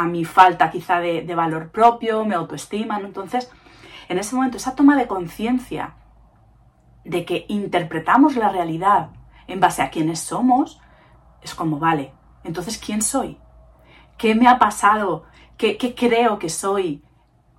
mi 0.07 0.25
falta 0.25 0.71
quizá 0.71 0.99
de, 0.99 1.21
de, 1.21 1.35
valor 1.35 1.69
propio, 1.69 2.25
mi 2.25 2.33
autoestima, 2.33 2.97
¿no? 2.99 3.05
Entonces, 3.05 3.51
en 4.09 4.17
ese 4.17 4.35
momento, 4.35 4.57
esa 4.57 4.75
toma 4.75 4.95
de 4.95 5.07
conciencia 5.07 5.95
de 7.03 7.25
que 7.25 7.45
interpretamos 7.47 8.35
la 8.35 8.49
realidad 8.49 9.09
en 9.47 9.59
base 9.59 9.81
a 9.81 9.89
quiénes 9.89 10.19
somos, 10.19 10.79
es 11.41 11.55
como, 11.55 11.79
vale, 11.79 12.13
entonces, 12.43 12.77
¿quién 12.77 13.01
soy? 13.01 13.37
¿Qué 14.17 14.35
me 14.35 14.47
ha 14.47 14.59
pasado? 14.59 15.25
¿Qué, 15.57 15.77
creo 15.95 16.39
que 16.39 16.49
soy 16.49 17.03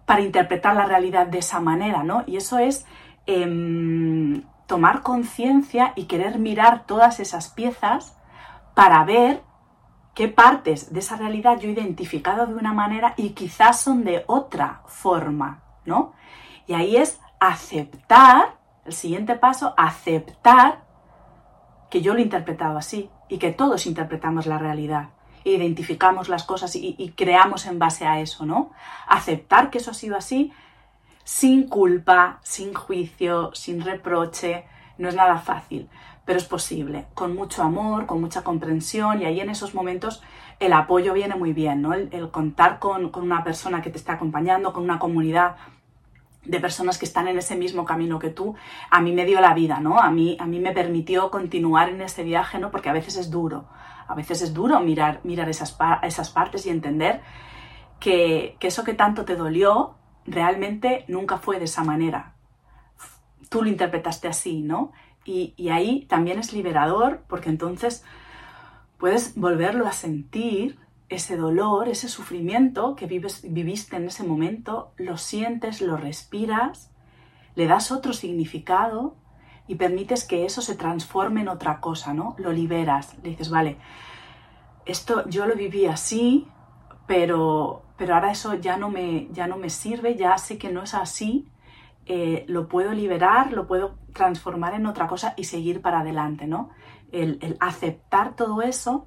para 0.06 0.20
interpretar 0.22 0.74
la 0.74 0.86
realidad 0.86 1.26
de 1.26 1.38
esa 1.38 1.60
manera? 1.60 2.02
¿no? 2.02 2.24
Y 2.26 2.36
eso 2.36 2.58
es 2.58 2.86
em, 3.26 4.42
tomar 4.66 5.02
conciencia 5.02 5.92
y 5.96 6.04
querer 6.04 6.38
mirar 6.38 6.86
todas 6.86 7.20
esas 7.20 7.48
piezas 7.50 8.16
para 8.74 9.04
ver 9.04 9.42
qué 10.14 10.28
partes 10.28 10.92
de 10.92 11.00
esa 11.00 11.16
realidad 11.16 11.58
yo 11.60 11.68
he 11.68 11.72
identificado 11.72 12.46
de 12.46 12.54
una 12.54 12.72
manera 12.72 13.14
y 13.16 13.30
quizás 13.30 13.80
son 13.80 14.04
de 14.04 14.24
otra 14.26 14.82
forma, 14.86 15.62
¿no? 15.84 16.12
Y 16.68 16.74
ahí 16.74 16.96
es 16.96 17.18
aceptar, 17.40 18.58
el 18.84 18.92
siguiente 18.92 19.34
paso, 19.34 19.74
aceptar 19.76 20.84
que 21.90 22.00
yo 22.00 22.12
lo 22.12 22.20
he 22.20 22.22
interpretado 22.22 22.78
así 22.78 23.10
y 23.28 23.38
que 23.38 23.50
todos 23.50 23.86
interpretamos 23.86 24.46
la 24.46 24.58
realidad 24.58 25.08
identificamos 25.44 26.28
las 26.28 26.44
cosas 26.44 26.74
y, 26.76 27.12
creamos 27.16 27.66
en 27.66 27.78
base 27.78 28.06
a 28.06 28.20
eso, 28.20 28.46
¿no? 28.46 28.70
Aceptar 29.06 29.70
que 29.70 29.78
eso 29.78 29.90
ha 29.90 29.94
sido 29.94 30.16
así 30.16 30.52
sin 31.24 31.68
culpa, 31.68 32.40
sin 32.42 32.74
juicio, 32.74 33.50
sin 33.54 33.82
reproche, 33.82 34.64
no 34.96 35.08
es 35.08 35.14
nada 35.14 35.38
fácil, 35.38 35.88
pero 36.24 36.38
es 36.38 36.44
posible, 36.44 37.06
con 37.14 37.34
mucho 37.34 37.62
amor, 37.62 38.06
con 38.06 38.20
mucha 38.20 38.42
comprensión 38.42 39.22
y 39.22 39.26
ahí 39.26 39.40
en 39.40 39.50
esos 39.50 39.74
momentos 39.74 40.22
el 40.58 40.72
apoyo 40.72 41.12
viene 41.12 41.36
muy 41.36 41.52
bien, 41.52 41.82
¿no? 41.82 41.92
El, 41.92 42.30
contar 42.30 42.78
con, 42.78 43.10
con, 43.10 43.22
una 43.24 43.44
persona 43.44 43.82
que 43.82 43.90
te 43.90 43.98
está 43.98 44.14
acompañando, 44.14 44.72
con 44.72 44.82
una 44.82 44.98
comunidad 44.98 45.56
de 46.44 46.60
personas 46.60 46.98
que 46.98 47.04
están 47.04 47.28
en 47.28 47.38
ese 47.38 47.56
mismo 47.56 47.84
camino 47.84 48.18
que 48.18 48.30
tú, 48.30 48.54
a 48.90 49.00
mí 49.00 49.12
me 49.12 49.24
dio 49.24 49.40
la 49.40 49.54
vida, 49.54 49.80
¿no? 49.80 49.98
A 49.98 50.10
mí, 50.10 50.36
a 50.40 50.46
mí 50.46 50.60
me 50.60 50.72
permitió 50.72 51.30
continuar 51.30 51.88
en 51.88 52.00
ese 52.00 52.22
viaje, 52.22 52.58
¿no? 52.58 52.70
Porque 52.70 52.88
a 52.88 52.92
veces 52.92 53.16
es 53.16 53.30
duro, 53.30 53.68
a 54.06 54.14
veces 54.14 54.42
es 54.42 54.54
duro 54.54 54.80
mirar, 54.80 55.20
mirar 55.24 55.48
esas, 55.48 55.76
esas 56.02 56.30
partes 56.30 56.66
y 56.66 56.70
entender 56.70 57.20
que, 58.00 58.56
que 58.58 58.68
eso 58.68 58.84
que 58.84 58.94
tanto 58.94 59.24
te 59.24 59.36
dolió 59.36 59.94
realmente 60.24 61.04
nunca 61.08 61.38
fue 61.38 61.58
de 61.58 61.64
esa 61.64 61.84
manera. 61.84 62.34
Tú 63.48 63.62
lo 63.62 63.68
interpretaste 63.68 64.28
así, 64.28 64.62
¿no? 64.62 64.92
Y, 65.24 65.54
y 65.56 65.70
ahí 65.70 66.06
también 66.08 66.38
es 66.38 66.52
liberador 66.52 67.24
porque 67.28 67.50
entonces 67.50 68.04
puedes 68.98 69.34
volverlo 69.36 69.86
a 69.86 69.92
sentir 69.92 70.78
ese 71.08 71.36
dolor, 71.36 71.88
ese 71.88 72.08
sufrimiento 72.08 72.94
que 72.94 73.06
vives, 73.06 73.42
viviste 73.42 73.96
en 73.96 74.06
ese 74.06 74.24
momento, 74.24 74.92
lo 74.96 75.16
sientes, 75.16 75.80
lo 75.80 75.96
respiras, 75.96 76.90
le 77.54 77.66
das 77.66 77.90
otro 77.90 78.12
significado 78.12 79.16
y 79.66 79.76
permites 79.76 80.24
que 80.24 80.44
eso 80.44 80.62
se 80.62 80.76
transforme 80.76 81.42
en 81.42 81.48
otra 81.48 81.80
cosa, 81.80 82.14
¿no? 82.14 82.34
Lo 82.38 82.52
liberas, 82.52 83.16
le 83.22 83.30
dices, 83.30 83.50
vale, 83.50 83.78
esto 84.86 85.28
yo 85.28 85.46
lo 85.46 85.54
viví 85.54 85.86
así, 85.86 86.48
pero, 87.06 87.82
pero 87.96 88.14
ahora 88.14 88.30
eso 88.30 88.54
ya 88.54 88.76
no, 88.76 88.90
me, 88.90 89.28
ya 89.32 89.46
no 89.46 89.56
me 89.56 89.70
sirve, 89.70 90.16
ya 90.16 90.36
sé 90.38 90.58
que 90.58 90.70
no 90.70 90.82
es 90.82 90.94
así, 90.94 91.48
eh, 92.06 92.46
lo 92.48 92.68
puedo 92.68 92.92
liberar, 92.92 93.52
lo 93.52 93.66
puedo 93.66 93.96
transformar 94.14 94.72
en 94.72 94.86
otra 94.86 95.06
cosa 95.06 95.34
y 95.36 95.44
seguir 95.44 95.82
para 95.82 96.00
adelante, 96.00 96.46
¿no? 96.46 96.70
El, 97.12 97.56
aceptar 97.60 98.34
todo 98.34 98.62
eso 98.62 99.06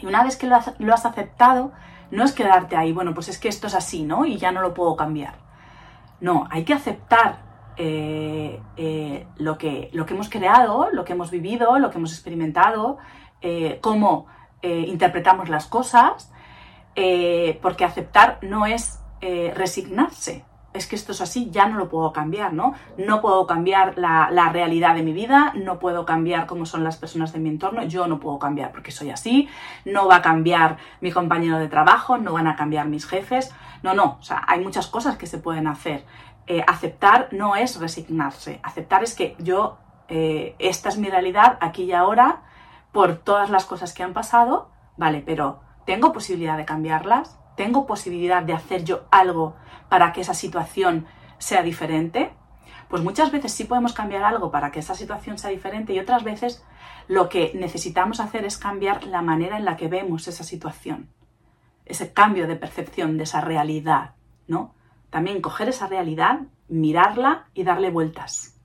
y 0.00 0.06
una 0.06 0.22
vez 0.22 0.36
que 0.36 0.46
lo 0.46 0.56
has, 0.56 0.72
lo 0.78 0.94
has 0.94 1.06
aceptado, 1.06 1.72
no 2.10 2.24
es 2.24 2.32
quedarte 2.32 2.76
ahí, 2.76 2.92
bueno, 2.92 3.14
pues 3.14 3.28
es 3.28 3.38
que 3.38 3.48
esto 3.48 3.66
es 3.66 3.74
así, 3.74 4.02
¿no? 4.04 4.24
Y 4.24 4.36
ya 4.38 4.52
no 4.52 4.62
lo 4.62 4.74
puedo 4.74 4.96
cambiar. 4.96 5.34
No, 6.20 6.46
hay 6.50 6.64
que 6.64 6.74
aceptar 6.74 7.40
eh, 7.76 8.60
eh, 8.76 9.26
lo, 9.36 9.58
que, 9.58 9.90
lo 9.92 10.06
que 10.06 10.14
hemos 10.14 10.28
creado, 10.28 10.88
lo 10.90 11.04
que 11.04 11.12
hemos 11.12 11.30
vivido, 11.30 11.78
lo 11.78 11.90
que 11.90 11.98
hemos 11.98 12.12
experimentado, 12.12 12.98
cómo 13.80 14.26
interpretamos 14.62 15.48
las 15.48 15.66
cosas 15.66 16.32
eh, 17.00 17.60
porque 17.62 17.84
aceptar 17.84 18.40
no 18.42 18.66
es 18.66 18.98
eh, 19.20 19.52
resignarse. 19.54 20.44
Es 20.74 20.86
que 20.86 20.96
esto 20.96 21.12
es 21.12 21.20
así, 21.20 21.50
ya 21.50 21.66
no 21.66 21.78
lo 21.78 21.88
puedo 21.88 22.12
cambiar, 22.12 22.52
¿no? 22.52 22.74
No 22.98 23.20
puedo 23.20 23.46
cambiar 23.46 23.96
la, 23.96 24.50
realidad 24.52 24.94
de 24.94 25.02
mi 25.02 25.12
vida, 25.12 25.52
no 25.54 25.78
puedo 25.78 26.04
cambiar 26.04 26.46
cómo 26.46 26.66
son 26.66 26.84
las 26.84 26.96
personas 26.96 27.32
de 27.32 27.38
mi 27.38 27.48
entorno, 27.48 27.82
yo 27.84 28.06
no 28.06 28.20
puedo 28.20 28.38
cambiar 28.38 28.70
porque 28.70 28.90
soy 28.90 29.10
así, 29.10 29.48
no 29.84 30.06
va 30.06 30.16
a 30.16 30.22
cambiar 30.22 30.76
mi 31.00 31.10
compañero 31.10 31.58
de 31.58 31.68
trabajo, 31.68 32.18
no 32.18 32.32
van 32.32 32.46
a 32.46 32.56
cambiar 32.56 32.86
mis 32.86 33.06
jefes. 33.06 33.52
No, 33.82 33.94
no, 33.94 34.18
o 34.20 34.22
sea, 34.22 34.44
hay 34.46 34.60
muchas 34.60 34.88
cosas 34.88 35.16
que 35.16 35.26
se 35.26 35.38
pueden 35.38 35.66
hacer. 35.66 36.04
Eh, 36.46 36.62
aceptar 36.66 37.28
no 37.32 37.56
es 37.56 37.80
resignarse, 37.80 38.60
aceptar 38.62 39.02
es 39.02 39.14
que 39.14 39.36
yo, 39.38 39.78
esta 40.08 40.88
es 40.88 40.98
mi 40.98 41.08
realidad 41.08 41.58
aquí 41.60 41.84
y 41.84 41.92
ahora, 41.92 42.42
por 42.92 43.16
todas 43.16 43.50
las 43.50 43.64
cosas 43.64 43.92
que 43.92 44.02
han 44.02 44.14
pasado, 44.14 44.70
vale, 44.96 45.22
pero 45.24 45.60
¿Tengo 45.88 46.12
posibilidad 46.12 46.58
de 46.58 46.66
cambiarlas? 46.66 47.38
¿Tengo 47.58 47.86
posibilidad 47.86 48.44
de 48.44 48.52
hacer 48.52 48.84
yo 48.84 49.08
algo 49.10 49.56
para 49.88 50.12
que 50.12 50.20
esa 50.20 50.32
situación 50.32 51.06
sea 51.38 51.64
diferente? 51.64 52.30
Pues 52.88 53.02
muchas 53.02 53.32
veces 53.32 53.50
sí 53.50 53.64
podemos 53.64 53.92
cambiar 53.92 54.22
algo 54.22 54.52
para 54.52 54.70
que 54.70 54.78
esa 54.78 54.94
situación 54.94 55.38
sea 55.38 55.50
diferente 55.50 55.92
y 55.92 55.98
otras 55.98 56.22
veces 56.22 56.64
lo 57.08 57.28
que 57.28 57.50
necesitamos 57.56 58.20
hacer 58.20 58.44
es 58.44 58.58
cambiar 58.58 59.02
la 59.02 59.22
manera 59.22 59.56
en 59.56 59.64
la 59.64 59.76
que 59.76 59.88
vemos 59.88 60.28
esa 60.28 60.44
situación. 60.44 61.10
Ese 61.84 62.12
cambio 62.12 62.46
de 62.46 62.54
percepción 62.54 63.18
de 63.18 63.24
esa 63.24 63.40
realidad, 63.40 64.14
¿no? 64.46 64.76
También 65.10 65.40
coger 65.40 65.68
esa 65.68 65.88
realidad, 65.88 66.42
mirarla 66.68 67.48
y 67.54 67.64
darle 67.64 67.90
vueltas 67.90 68.57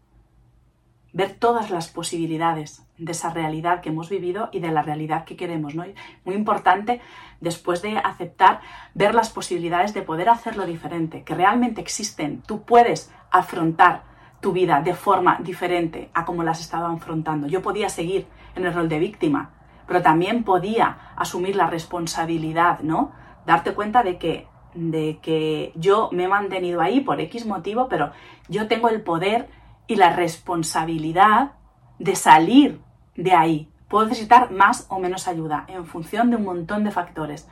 ver 1.13 1.35
todas 1.35 1.69
las 1.69 1.87
posibilidades 1.89 2.85
de 2.97 3.11
esa 3.11 3.29
realidad 3.29 3.81
que 3.81 3.89
hemos 3.89 4.09
vivido 4.09 4.49
y 4.51 4.59
de 4.59 4.71
la 4.71 4.81
realidad 4.81 5.25
que 5.25 5.35
queremos. 5.35 5.75
¿no? 5.75 5.85
Muy 6.25 6.35
importante, 6.35 6.99
después 7.39 7.81
de 7.83 7.97
aceptar, 7.97 8.61
ver 8.95 9.13
las 9.13 9.29
posibilidades 9.29 9.93
de 9.93 10.01
poder 10.01 10.29
hacerlo 10.29 10.65
diferente, 10.65 11.23
que 11.23 11.35
realmente 11.35 11.81
existen. 11.81 12.41
Tú 12.41 12.63
puedes 12.63 13.11
afrontar 13.31 14.03
tu 14.41 14.51
vida 14.51 14.81
de 14.81 14.95
forma 14.95 15.37
diferente 15.41 16.09
a 16.13 16.25
como 16.25 16.43
la 16.43 16.51
has 16.51 16.59
estado 16.59 16.87
afrontando. 16.87 17.47
Yo 17.47 17.61
podía 17.61 17.89
seguir 17.89 18.27
en 18.55 18.65
el 18.65 18.73
rol 18.73 18.89
de 18.89 18.99
víctima, 18.99 19.51
pero 19.87 20.01
también 20.01 20.43
podía 20.43 20.97
asumir 21.15 21.55
la 21.55 21.67
responsabilidad, 21.67 22.79
¿no? 22.79 23.11
Darte 23.45 23.73
cuenta 23.73 24.03
de 24.03 24.17
que, 24.17 24.47
de 24.73 25.19
que 25.21 25.71
yo 25.75 26.09
me 26.11 26.23
he 26.23 26.27
mantenido 26.27 26.81
ahí 26.81 27.01
por 27.01 27.21
X 27.21 27.45
motivo, 27.45 27.87
pero 27.87 28.11
yo 28.49 28.67
tengo 28.67 28.89
el 28.89 29.01
poder 29.01 29.47
y 29.87 29.95
la 29.95 30.15
responsabilidad 30.15 31.53
de 31.99 32.15
salir 32.15 32.81
de 33.15 33.33
ahí. 33.33 33.69
Puedo 33.87 34.07
necesitar 34.07 34.51
más 34.51 34.85
o 34.89 34.99
menos 34.99 35.27
ayuda 35.27 35.65
en 35.67 35.85
función 35.85 36.29
de 36.29 36.37
un 36.37 36.45
montón 36.45 36.83
de 36.83 36.91
factores, 36.91 37.47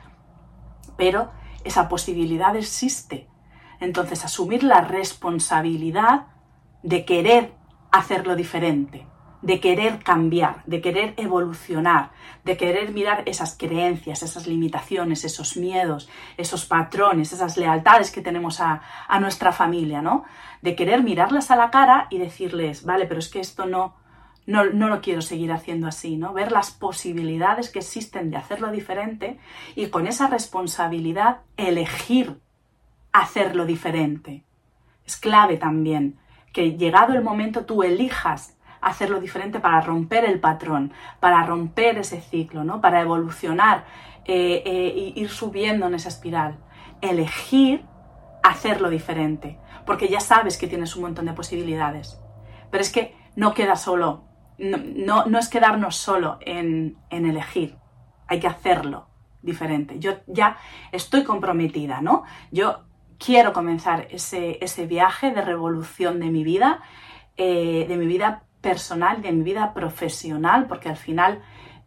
pero 0.96 1.30
esa 1.64 1.88
posibilidad 1.88 2.56
existe. 2.56 3.28
Entonces, 3.80 4.24
asumir 4.24 4.62
la 4.64 4.80
responsabilidad 4.80 6.26
de 6.82 7.04
querer 7.04 7.54
hacerlo 7.90 8.34
diferente 8.36 9.06
de 9.42 9.58
querer 9.60 9.98
cambiar, 9.98 10.62
de 10.66 10.80
querer 10.80 11.14
evolucionar, 11.16 12.12
de 12.44 12.56
querer 12.56 12.92
mirar 12.92 13.24
esas 13.26 13.56
creencias, 13.58 14.22
esas 14.22 14.46
limitaciones, 14.46 15.24
esos 15.24 15.56
miedos, 15.56 16.08
esos 16.36 16.64
patrones, 16.64 17.32
esas 17.32 17.56
lealtades 17.56 18.12
que 18.12 18.22
tenemos 18.22 18.60
a, 18.60 18.80
nuestra 19.20 19.52
familia, 19.52 20.00
¿no? 20.00 20.24
De 20.62 20.74
querer 20.74 21.02
mirarlas 21.02 21.50
a 21.50 21.56
la 21.56 21.70
cara 21.70 22.06
y 22.10 22.18
decirles, 22.18 22.84
vale, 22.84 23.06
pero 23.06 23.18
es 23.18 23.28
que 23.28 23.40
esto 23.40 23.66
no, 23.66 23.96
no, 24.46 24.64
no, 24.64 24.88
lo 24.88 25.00
quiero 25.00 25.22
seguir 25.22 25.52
haciendo 25.52 25.88
así, 25.88 26.16
¿no? 26.16 26.32
Ver 26.32 26.52
las 26.52 26.70
posibilidades 26.70 27.68
que 27.68 27.80
existen 27.80 28.30
de 28.30 28.36
hacerlo 28.36 28.70
diferente 28.70 29.38
y 29.74 29.88
con 29.88 30.06
esa 30.06 30.28
responsabilidad 30.28 31.40
elegir 31.56 32.38
hacerlo 33.12 33.66
diferente. 33.66 34.44
Es 35.04 35.16
clave 35.16 35.56
también 35.56 36.18
que 36.52 36.76
llegado 36.76 37.14
el 37.14 37.22
momento 37.22 37.64
tú 37.64 37.82
elijas 37.82 38.56
hacerlo 38.82 39.20
diferente 39.20 39.60
para 39.60 39.80
romper 39.80 40.24
el 40.24 40.40
patrón, 40.40 40.92
para 41.20 41.42
romper 41.44 41.98
ese 41.98 42.20
ciclo, 42.20 42.64
¿no? 42.64 42.80
para 42.80 43.00
evolucionar 43.00 43.84
e 44.24 45.12
ir 45.16 45.30
subiendo 45.30 45.86
en 45.86 45.94
esa 45.94 46.08
espiral. 46.08 46.58
Elegir 47.00 47.84
hacerlo 48.42 48.90
diferente, 48.90 49.58
porque 49.86 50.08
ya 50.08 50.20
sabes 50.20 50.58
que 50.58 50.66
tienes 50.66 50.96
un 50.96 51.02
montón 51.02 51.26
de 51.26 51.32
posibilidades. 51.32 52.20
Pero 52.70 52.82
es 52.82 52.92
que 52.92 53.14
no 53.36 53.54
queda 53.54 53.76
solo, 53.76 54.24
no, 54.58 55.26
no, 55.26 55.38
es 55.38 55.48
quedarnos 55.48 55.96
solo 55.96 56.38
en, 56.40 56.98
en 57.10 57.26
elegir, 57.26 57.76
hay 58.26 58.40
que 58.40 58.48
hacerlo 58.48 59.08
diferente. 59.42 59.98
Yo 59.98 60.18
ya 60.26 60.58
estoy 60.92 61.24
comprometida, 61.24 62.00
¿no? 62.00 62.24
Yo 62.50 62.84
quiero 63.18 63.52
comenzar 63.52 64.08
ese, 64.10 64.58
ese 64.60 64.86
viaje 64.86 65.30
de 65.32 65.42
revolución 65.42 66.20
de 66.20 66.30
mi 66.30 66.44
vida, 66.44 66.80
eh, 67.36 67.86
de 67.88 67.96
mi 67.96 68.06
vida 68.06 68.44
personal, 68.62 69.20
de 69.20 69.32
mi 69.32 69.42
vida 69.42 69.74
profesional, 69.74 70.66
porque 70.66 70.88
al 70.88 70.96
final 70.96 71.42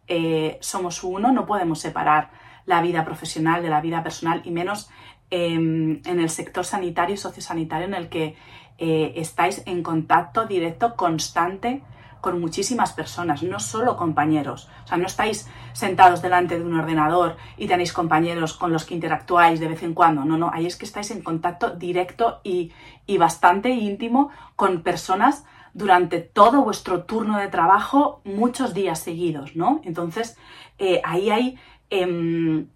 eh, 0.06 0.58
somos 0.60 1.02
uno, 1.02 1.32
no 1.32 1.46
podemos 1.46 1.80
separar 1.80 2.30
la 2.66 2.80
vida 2.82 3.04
profesional 3.04 3.62
de 3.62 3.70
la 3.70 3.80
vida 3.80 4.02
personal 4.02 4.42
y 4.44 4.50
menos 4.50 4.90
em, 5.30 6.00
en 6.04 6.20
el 6.20 6.30
sector 6.30 6.64
sanitario 6.64 7.14
y 7.14 7.18
sociosanitario 7.18 7.86
en 7.86 7.94
el 7.94 8.08
que 8.08 8.36
eh, 8.78 9.14
estáis 9.16 9.62
en 9.66 9.82
contacto 9.82 10.46
directo 10.46 10.94
constante 10.94 11.82
con 12.20 12.40
muchísimas 12.40 12.92
personas, 12.92 13.42
no 13.42 13.60
solo 13.60 13.96
compañeros. 13.96 14.68
O 14.84 14.88
sea, 14.88 14.98
no 14.98 15.06
estáis 15.06 15.48
sentados 15.72 16.22
delante 16.22 16.58
de 16.58 16.64
un 16.64 16.78
ordenador 16.78 17.36
y 17.56 17.68
tenéis 17.68 17.92
compañeros 17.92 18.54
con 18.54 18.72
los 18.72 18.84
que 18.84 18.94
interactuáis 18.94 19.60
de 19.60 19.68
vez 19.68 19.82
en 19.82 19.94
cuando. 19.94 20.24
No, 20.24 20.36
no, 20.36 20.50
ahí 20.52 20.66
es 20.66 20.76
que 20.76 20.86
estáis 20.86 21.10
en 21.12 21.22
contacto 21.22 21.70
directo 21.70 22.40
y, 22.42 22.72
y 23.06 23.18
bastante 23.18 23.70
íntimo 23.70 24.30
con 24.56 24.82
personas 24.82 25.44
durante 25.76 26.20
todo 26.20 26.64
vuestro 26.64 27.04
turno 27.04 27.36
de 27.36 27.48
trabajo 27.48 28.22
muchos 28.24 28.72
días 28.72 28.98
seguidos, 28.98 29.56
¿no? 29.56 29.82
Entonces, 29.84 30.38
eh, 30.78 31.02
ahí 31.04 31.28
hay 31.28 31.58
em, 31.90 32.68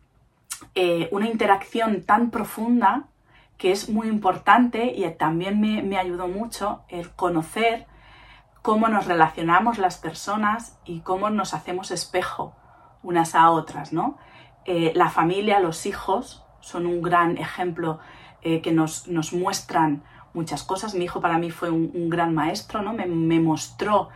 eh, 0.74 1.08
una 1.10 1.26
interacción 1.26 2.02
tan 2.02 2.30
profunda 2.30 3.04
que 3.56 3.72
es 3.72 3.88
muy 3.88 4.06
importante 4.06 4.92
y 4.94 5.08
también 5.12 5.60
me, 5.60 5.96
ayudó 5.96 6.28
mucho 6.28 6.82
el 6.88 7.08
conocer 7.10 7.86
cómo 8.60 8.88
nos 8.88 9.06
relacionamos 9.06 9.78
las 9.78 9.96
personas 9.96 10.78
y 10.84 11.00
cómo 11.00 11.30
nos 11.30 11.54
hacemos 11.54 11.90
espejo 11.90 12.54
unas 13.02 13.34
a 13.34 13.50
otras, 13.50 13.94
¿no? 13.94 14.18
Eh, 14.66 14.92
la 14.94 15.08
familia, 15.08 15.58
los 15.58 15.86
hijos 15.86 16.44
son 16.60 16.84
un 16.84 17.00
gran 17.00 17.38
ejemplo 17.38 17.98
que 18.42 18.72
nos, 18.72 19.06
nos 19.06 19.34
muestran 19.34 20.02
muchas 20.32 20.62
cosas. 20.62 20.94
Mi 20.94 21.04
hijo 21.04 21.20
para 21.20 21.38
mí 21.38 21.50
fue 21.50 21.70
un, 21.70 22.10
gran 22.10 22.34
maestro, 22.34 22.82
¿no? 22.82 22.92
Me, 22.92 23.40
mostró 23.40 24.08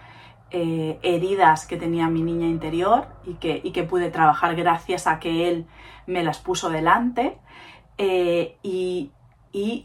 eh, 0.50 0.98
heridas 1.02 1.66
que 1.66 1.76
tenía 1.76 2.08
mi 2.08 2.22
niña 2.22 2.46
interior 2.46 3.06
y 3.24 3.34
que, 3.34 3.62
que, 3.72 3.82
pude 3.82 4.10
trabajar 4.10 4.54
gracias 4.54 5.06
a 5.06 5.18
que 5.18 5.48
él 5.48 5.66
me 6.06 6.22
las 6.22 6.38
puso 6.38 6.70
delante. 6.70 7.38
Eh, 7.98 8.58
y, 8.62 9.10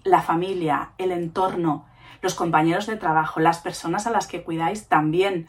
la 0.03 0.24
familia, 0.24 0.93
el 0.98 1.12
entorno, 1.12 1.86
los 2.24 2.33
compañeros 2.33 2.88
de 2.88 2.95
trabajo, 2.95 3.39
las 3.39 3.59
personas 3.59 4.07
a 4.07 4.09
las 4.09 4.25
que 4.25 4.41
cuidáis 4.41 4.88
también 4.88 5.48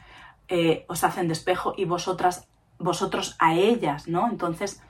eh, 0.48 0.84
os 0.88 1.04
hacen 1.04 1.26
despejo 1.26 1.72
y 1.74 1.86
vosotras, 1.86 2.46
vosotros 2.78 3.36
a 3.38 3.54
ellas, 3.54 4.08
¿no? 4.08 4.28
Entonces, 4.28 4.82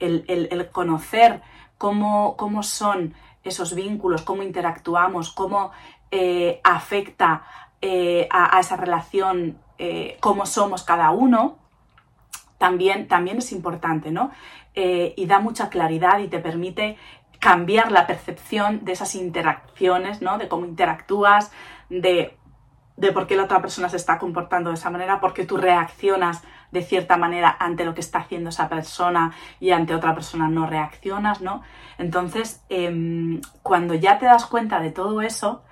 el, 0.00 0.68
conocer 0.72 1.42
cómo, 1.78 2.36
cómo 2.36 2.64
son 2.64 3.14
esos 3.44 3.74
vínculos, 3.74 4.22
cómo 4.22 4.42
interactuamos, 4.42 5.32
cómo 5.32 5.72
eh, 6.10 6.60
afecta 6.62 7.44
eh, 7.80 8.28
a, 8.30 8.58
esa 8.60 8.76
relación, 8.76 9.58
eh, 9.78 10.16
cómo 10.20 10.46
somos 10.46 10.82
cada 10.82 11.10
uno, 11.10 11.58
también, 12.58 13.08
también 13.08 13.38
es 13.38 13.52
importante, 13.52 14.10
¿no? 14.10 14.30
y 14.74 15.26
da 15.26 15.38
mucha 15.38 15.68
claridad 15.68 16.20
y 16.20 16.28
te 16.28 16.38
permite 16.38 16.96
cambiar 17.38 17.92
la 17.92 18.06
percepción 18.06 18.86
de 18.86 18.92
esas 18.92 19.14
interacciones, 19.14 20.22
¿no? 20.22 20.38
De 20.38 20.48
cómo 20.48 20.64
interactúas, 20.64 21.52
de, 21.90 22.38
de 22.96 23.12
por 23.12 23.26
qué 23.26 23.36
la 23.36 23.42
otra 23.42 23.60
persona 23.60 23.90
se 23.90 23.98
está 23.98 24.18
comportando 24.18 24.70
de 24.70 24.76
esa 24.76 24.88
manera, 24.88 25.20
por 25.20 25.34
qué 25.34 25.44
tú 25.44 25.58
reaccionas 25.58 26.42
de 26.72 26.82
cierta 26.82 27.16
manera 27.16 27.56
ante 27.60 27.84
lo 27.84 27.94
que 27.94 28.00
está 28.00 28.18
haciendo 28.18 28.48
esa 28.48 28.68
persona 28.68 29.32
y 29.60 29.70
ante 29.70 29.94
otra 29.94 30.14
persona 30.14 30.48
no 30.48 30.66
reaccionas, 30.66 31.40
¿no? 31.40 31.62
Entonces, 31.98 32.64
em, 32.68 33.40
cuando 33.62 33.94
ya 33.94 34.18
te 34.18 34.26
das 34.26 34.46
cuenta 34.46 34.80
de 34.80 34.90
todo 34.90 35.22
eso, 35.22 35.62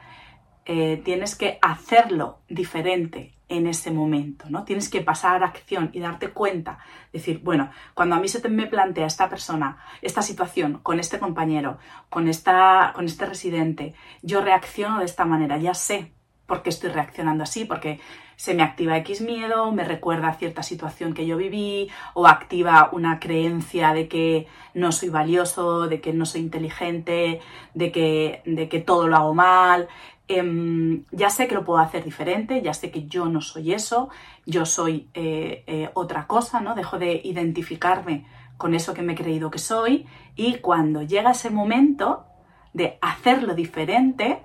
eh, 0.67 1.01
tienes 1.05 1.35
que 1.35 1.59
hacerlo 1.63 2.41
diferente 2.49 3.35
en 3.49 3.67
ese 3.67 3.91
momento, 3.91 4.49
¿no? 4.49 4.63
Tienes 4.65 4.89
que 4.89 5.01
pasar 5.01 5.43
a 5.43 5.47
acción 5.47 5.91
y 5.93 5.99
darte 5.99 6.29
cuenta, 6.29 6.79
decir, 7.13 7.41
bueno, 7.43 7.71
cuando 7.95 8.15
a 8.15 8.21
mí 8.21 8.29
se 8.29 8.49
me 8.49 8.67
plantea 8.69 9.07
esta 9.07 9.29
persona, 9.29 9.79
esta 10.03 10.23
situación, 10.23 10.79
con 10.83 11.01
este 11.01 11.19
compañero, 11.19 11.79
con, 12.09 12.29
esta, 12.29 12.93
con 12.95 13.07
este 13.07 13.27
residente, 13.27 13.95
yo 14.23 14.41
reacciono 14.41 15.01
de 15.01 15.07
esta 15.07 15.25
manera, 15.25 15.59
ya 15.59 15.75
sé 15.75 16.13
por 16.47 16.63
qué 16.63 16.71
estoy 16.71 16.91
reaccionando 16.91 17.43
así, 17.43 17.65
porque 17.65 18.01
se 18.41 18.55
me 18.55 18.63
activa 18.63 18.97
X 18.97 19.21
miedo, 19.21 19.71
me 19.71 19.85
recuerda 19.85 20.33
cierta 20.33 20.63
situación 20.63 21.13
que 21.13 21.27
yo 21.27 21.37
viví, 21.37 21.91
o 22.15 22.27
activa 22.27 22.89
una 22.91 23.21
creencia 23.21 23.93
de 23.93 24.09
que 24.09 24.47
no 24.73 24.93
soy 24.93 25.11
valioso, 25.11 25.89
de 25.89 26.01
que 26.01 26.15
no 26.15 26.25
soy 26.25 26.41
inteligente, 26.41 27.43
de 27.75 27.93
que, 27.93 28.41
de 28.47 28.67
que 28.71 28.81
todo 28.81 29.09
lo 29.09 29.17
hago 29.17 29.35
mal. 29.35 29.89
Em, 30.27 31.05
ya 31.11 31.29
sé 31.29 31.49
que 31.49 31.55
lo 31.55 31.67
puedo 31.67 31.81
hacer 31.81 32.03
diferente, 32.03 32.63
ya 32.63 32.73
sé 32.73 32.91
que 32.91 33.05
yo 33.07 33.27
no 33.27 33.43
soy 33.43 33.75
eso, 33.75 34.09
yo 34.47 34.65
soy 34.65 35.11
eh, 35.13 35.63
eh, 35.67 35.91
otra 35.93 36.27
cosa, 36.27 36.63
¿no? 36.63 36.75
Dejo 36.75 36.99
de 36.99 37.21
identificarme 37.23 38.25
con 38.57 38.75
eso 38.75 38.95
que 38.95 39.03
me 39.03 39.13
he 39.13 39.17
creído 39.17 39.51
que 39.51 39.59
soy 39.59 40.07
y 40.35 40.61
cuando 40.61 41.03
llega 41.03 41.33
ese 41.33 41.51
momento 41.51 42.25
de 42.73 42.97
hacerlo 43.03 43.55
diferente, 43.55 44.41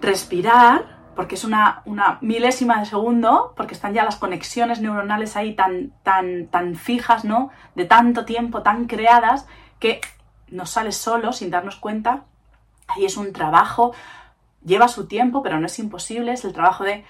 respirar, 0.00 1.01
porque 1.14 1.34
es 1.34 1.44
una, 1.44 1.82
una, 1.84 2.18
milésima 2.20 2.80
de 2.80 2.86
segundo, 2.86 3.52
porque 3.56 3.74
están 3.74 3.94
ya 3.94 4.04
las 4.04 4.16
conexiones 4.16 4.80
neuronales 4.80 5.36
ahí 5.36 5.54
tan, 5.54 5.92
tan, 6.02 6.46
tan 6.48 6.74
fijas, 6.74 7.24
¿no? 7.24 7.50
De 7.74 7.84
tanto 7.84 8.24
tiempo, 8.24 8.62
tan 8.62 8.86
creadas, 8.86 9.46
que 9.78 10.00
nos 10.48 10.70
sale 10.70 10.92
solo 10.92 11.32
sin 11.32 11.50
darnos 11.50 11.76
cuenta. 11.76 12.24
Ahí 12.88 13.04
es 13.04 13.16
un 13.16 13.32
trabajo 13.32 13.92
lleva 14.64 14.88
su 14.88 15.06
tiempo, 15.06 15.42
pero 15.42 15.58
no 15.58 15.66
es 15.66 15.78
imposible, 15.78 16.32
es 16.32 16.44
el 16.44 16.52
trabajo 16.52 16.84
de 16.84 17.04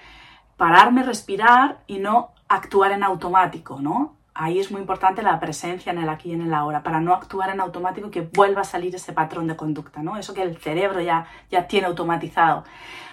pararme, 0.57 1.03
respirar 1.03 1.79
y 1.87 1.99
no 1.99 2.31
actuar 2.47 2.91
en 2.91 3.03
automático, 3.03 3.79
¿no? 3.79 4.15
Ahí 4.35 4.59
es 4.59 4.71
muy 4.71 4.81
importante 4.81 5.21
la 5.21 5.39
presencia 5.39 5.91
en 5.91 5.99
el 5.99 6.09
aquí 6.09 6.29
y 6.29 6.33
en 6.33 6.41
el 6.41 6.53
ahora, 6.53 6.81
para 6.81 6.99
no 6.99 7.13
actuar 7.13 7.51
en 7.51 7.59
automático 7.59 8.07
y 8.07 8.11
que 8.11 8.21
vuelva 8.21 8.61
a 8.61 8.65
salir 8.65 8.95
ese 8.95 9.13
patrón 9.13 9.47
de 9.47 9.55
conducta, 9.55 10.01
¿no? 10.01 10.17
Eso 10.17 10.33
que 10.33 10.41
el 10.41 10.57
cerebro 10.57 11.01
ya, 11.01 11.27
ya 11.51 11.67
tiene 11.67 11.87
automatizado. 11.87 12.63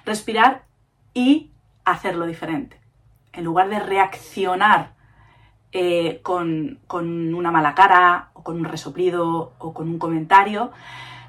Respirar 0.06 0.62
y 1.14 1.50
hacerlo 1.84 2.26
diferente. 2.26 2.80
En 3.32 3.44
lugar 3.44 3.68
de 3.68 3.78
reaccionar 3.78 4.94
eh, 5.72 6.20
con, 6.22 6.80
con 6.86 7.34
una 7.34 7.50
mala 7.50 7.74
cara, 7.74 8.30
o 8.32 8.42
con 8.42 8.56
un 8.56 8.64
resoplido, 8.64 9.54
o 9.58 9.72
con 9.72 9.88
un 9.88 9.98
comentario, 9.98 10.72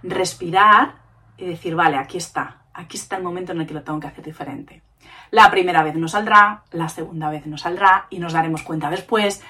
respirar 0.03 0.95
y 1.37 1.45
decir, 1.45 1.75
vale, 1.75 1.97
aquí 1.97 2.17
está, 2.17 2.61
aquí 2.73 2.97
está 2.97 3.17
el 3.17 3.23
momento 3.23 3.51
en 3.51 3.61
el 3.61 3.67
que 3.67 3.73
lo 3.73 3.83
tengo 3.83 3.99
que 3.99 4.07
hacer 4.07 4.23
diferente. 4.23 4.81
La 5.29 5.49
primera 5.49 5.83
vez 5.83 5.95
no 5.95 6.07
saldrá, 6.07 6.63
la 6.71 6.89
segunda 6.89 7.29
vez 7.29 7.45
no 7.45 7.57
saldrá 7.57 8.07
y 8.09 8.19
nos 8.19 8.33
daremos 8.33 8.63
cuenta 8.63 8.89
después, 8.89 9.43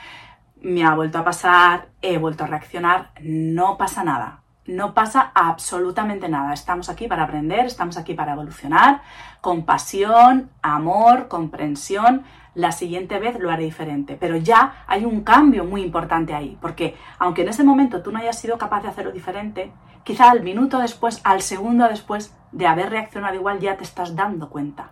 me 0.61 0.83
ha 0.83 0.93
vuelto 0.93 1.17
a 1.17 1.23
pasar, 1.23 1.89
he 2.01 2.17
vuelto 2.17 2.43
a 2.43 2.47
reaccionar, 2.47 3.11
no 3.21 3.77
pasa 3.77 4.03
nada, 4.03 4.40
no 4.71 4.93
pasa 4.93 5.31
absolutamente 5.33 6.29
nada. 6.29 6.53
Estamos 6.53 6.89
aquí 6.89 7.07
para 7.07 7.23
aprender, 7.23 7.65
estamos 7.65 7.97
aquí 7.97 8.13
para 8.13 8.33
evolucionar, 8.33 9.01
compasión, 9.41 10.49
amor, 10.61 11.27
comprensión. 11.27 12.23
La 12.55 12.71
siguiente 12.71 13.19
vez 13.19 13.39
lo 13.39 13.49
haré 13.49 13.63
diferente, 13.63 14.17
pero 14.19 14.35
ya 14.35 14.83
hay 14.87 15.05
un 15.05 15.21
cambio 15.21 15.63
muy 15.63 15.83
importante 15.83 16.33
ahí, 16.33 16.57
porque 16.61 16.95
aunque 17.19 17.43
en 17.43 17.49
ese 17.49 17.63
momento 17.63 18.01
tú 18.01 18.11
no 18.11 18.19
hayas 18.19 18.39
sido 18.39 18.57
capaz 18.57 18.81
de 18.81 18.89
hacerlo 18.89 19.11
diferente, 19.11 19.71
quizá 20.03 20.29
al 20.29 20.41
minuto 20.41 20.79
después, 20.79 21.21
al 21.23 21.41
segundo 21.41 21.87
después, 21.87 22.35
de 22.51 22.67
haber 22.67 22.89
reaccionado 22.89 23.35
igual 23.35 23.59
ya 23.59 23.77
te 23.77 23.83
estás 23.83 24.15
dando 24.15 24.49
cuenta 24.49 24.91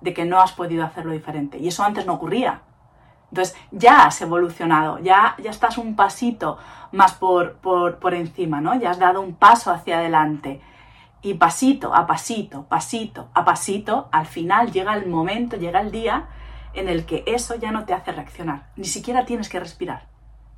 de 0.00 0.14
que 0.14 0.24
no 0.24 0.40
has 0.40 0.52
podido 0.52 0.84
hacerlo 0.84 1.12
diferente. 1.12 1.58
Y 1.58 1.68
eso 1.68 1.84
antes 1.84 2.06
no 2.06 2.14
ocurría. 2.14 2.62
Entonces 3.30 3.56
ya 3.70 4.06
has 4.06 4.20
evolucionado, 4.20 4.98
ya, 4.98 5.36
ya 5.42 5.50
estás 5.50 5.78
un 5.78 5.94
pasito 5.94 6.58
más 6.92 7.12
por, 7.14 7.54
por, 7.56 7.98
por 7.98 8.14
encima, 8.14 8.60
¿no? 8.60 8.78
Ya 8.78 8.90
has 8.90 8.98
dado 8.98 9.20
un 9.20 9.34
paso 9.34 9.70
hacia 9.70 9.98
adelante. 9.98 10.60
Y 11.22 11.34
pasito 11.34 11.94
a 11.94 12.06
pasito, 12.06 12.64
pasito 12.64 13.28
a 13.34 13.44
pasito, 13.44 14.08
al 14.10 14.26
final 14.26 14.72
llega 14.72 14.94
el 14.94 15.06
momento, 15.06 15.56
llega 15.56 15.80
el 15.80 15.90
día 15.90 16.28
en 16.74 16.88
el 16.88 17.04
que 17.04 17.24
eso 17.26 17.56
ya 17.56 17.70
no 17.70 17.84
te 17.84 17.92
hace 17.92 18.12
reaccionar. 18.12 18.68
Ni 18.76 18.86
siquiera 18.86 19.24
tienes 19.24 19.48
que 19.48 19.60
respirar. 19.60 20.06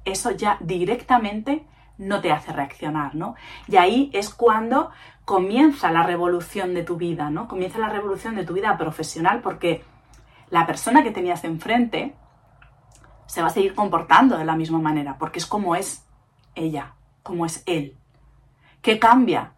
Eso 0.05 0.31
ya 0.31 0.57
directamente 0.61 1.67
no 1.99 2.21
te 2.21 2.33
hace 2.33 2.53
reaccionar, 2.53 3.15
¿no? 3.15 3.35
Y 3.69 3.77
ahí 3.77 4.11
es 4.13 4.31
cuando 4.31 4.91
comienza 5.25 5.91
la 5.93 6.03
revolución 6.05 6.75
de 6.75 6.83
tu 6.83 6.97
vida, 6.97 7.31
¿no? 7.31 7.49
Comienza 7.49 7.79
la 7.79 7.89
revolución 7.89 8.35
de 8.35 8.45
tu 8.45 8.55
vida 8.55 8.77
profesional 8.77 9.41
porque 9.41 9.85
la 10.51 10.67
persona 10.67 11.03
que 11.03 11.11
tenías 11.11 11.45
enfrente 11.45 12.15
se 13.33 13.41
va 13.41 13.49
a 13.49 13.51
seguir 13.51 13.75
comportando 13.75 14.37
de 14.37 14.45
la 14.45 14.57
misma 14.57 14.79
manera, 14.79 15.17
porque 15.17 15.39
es 15.39 15.47
como 15.47 15.75
es 15.75 16.05
ella, 16.55 16.95
como 17.23 17.47
es 17.47 17.63
él. 17.65 17.97
¿Qué 18.83 18.99
cambia? 18.99 19.55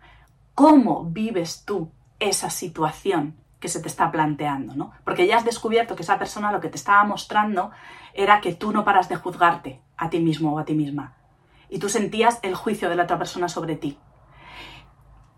¿Cómo 0.55 1.07
vives 1.07 1.65
tú 1.65 1.91
esa 2.21 2.51
situación 2.51 3.35
que 3.59 3.67
se 3.67 3.81
te 3.81 3.89
está 3.89 4.13
planteando, 4.13 4.77
¿no? 4.77 4.93
Porque 5.03 5.27
ya 5.27 5.39
has 5.39 5.45
descubierto 5.45 5.97
que 5.97 6.03
esa 6.03 6.19
persona 6.19 6.53
lo 6.53 6.61
que 6.61 6.69
te 6.69 6.77
estaba 6.77 7.03
mostrando 7.03 7.73
era 8.13 8.41
que 8.41 8.55
tú 8.55 8.71
no 8.71 8.85
paras 8.85 9.09
de 9.09 9.17
juzgarte 9.17 9.81
a 9.97 10.09
ti 10.09 10.21
mismo 10.21 10.55
o 10.55 10.59
a 10.61 10.65
ti 10.65 10.75
misma. 10.75 11.17
Y 11.69 11.81
tú 11.81 11.89
sentías 11.89 12.39
el 12.43 12.55
juicio 12.55 12.89
de 12.89 12.95
la 12.95 13.03
otra 13.03 13.19
persona 13.19 13.49
sobre 13.49 13.75
ti 13.75 13.99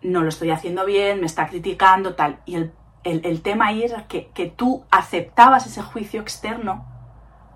no 0.03 0.22
lo 0.22 0.29
estoy 0.29 0.51
haciendo 0.51 0.85
bien, 0.85 1.20
me 1.20 1.27
está 1.27 1.49
criticando, 1.49 2.14
tal. 2.14 2.40
Y 2.46 2.57
el, 2.57 3.42
tema 3.42 3.68
ahí 3.68 3.83
era 3.83 4.07
que, 4.07 4.55
tú 4.57 4.85
aceptabas 4.90 5.66
ese 5.66 5.83
juicio 5.83 6.20
externo 6.20 6.87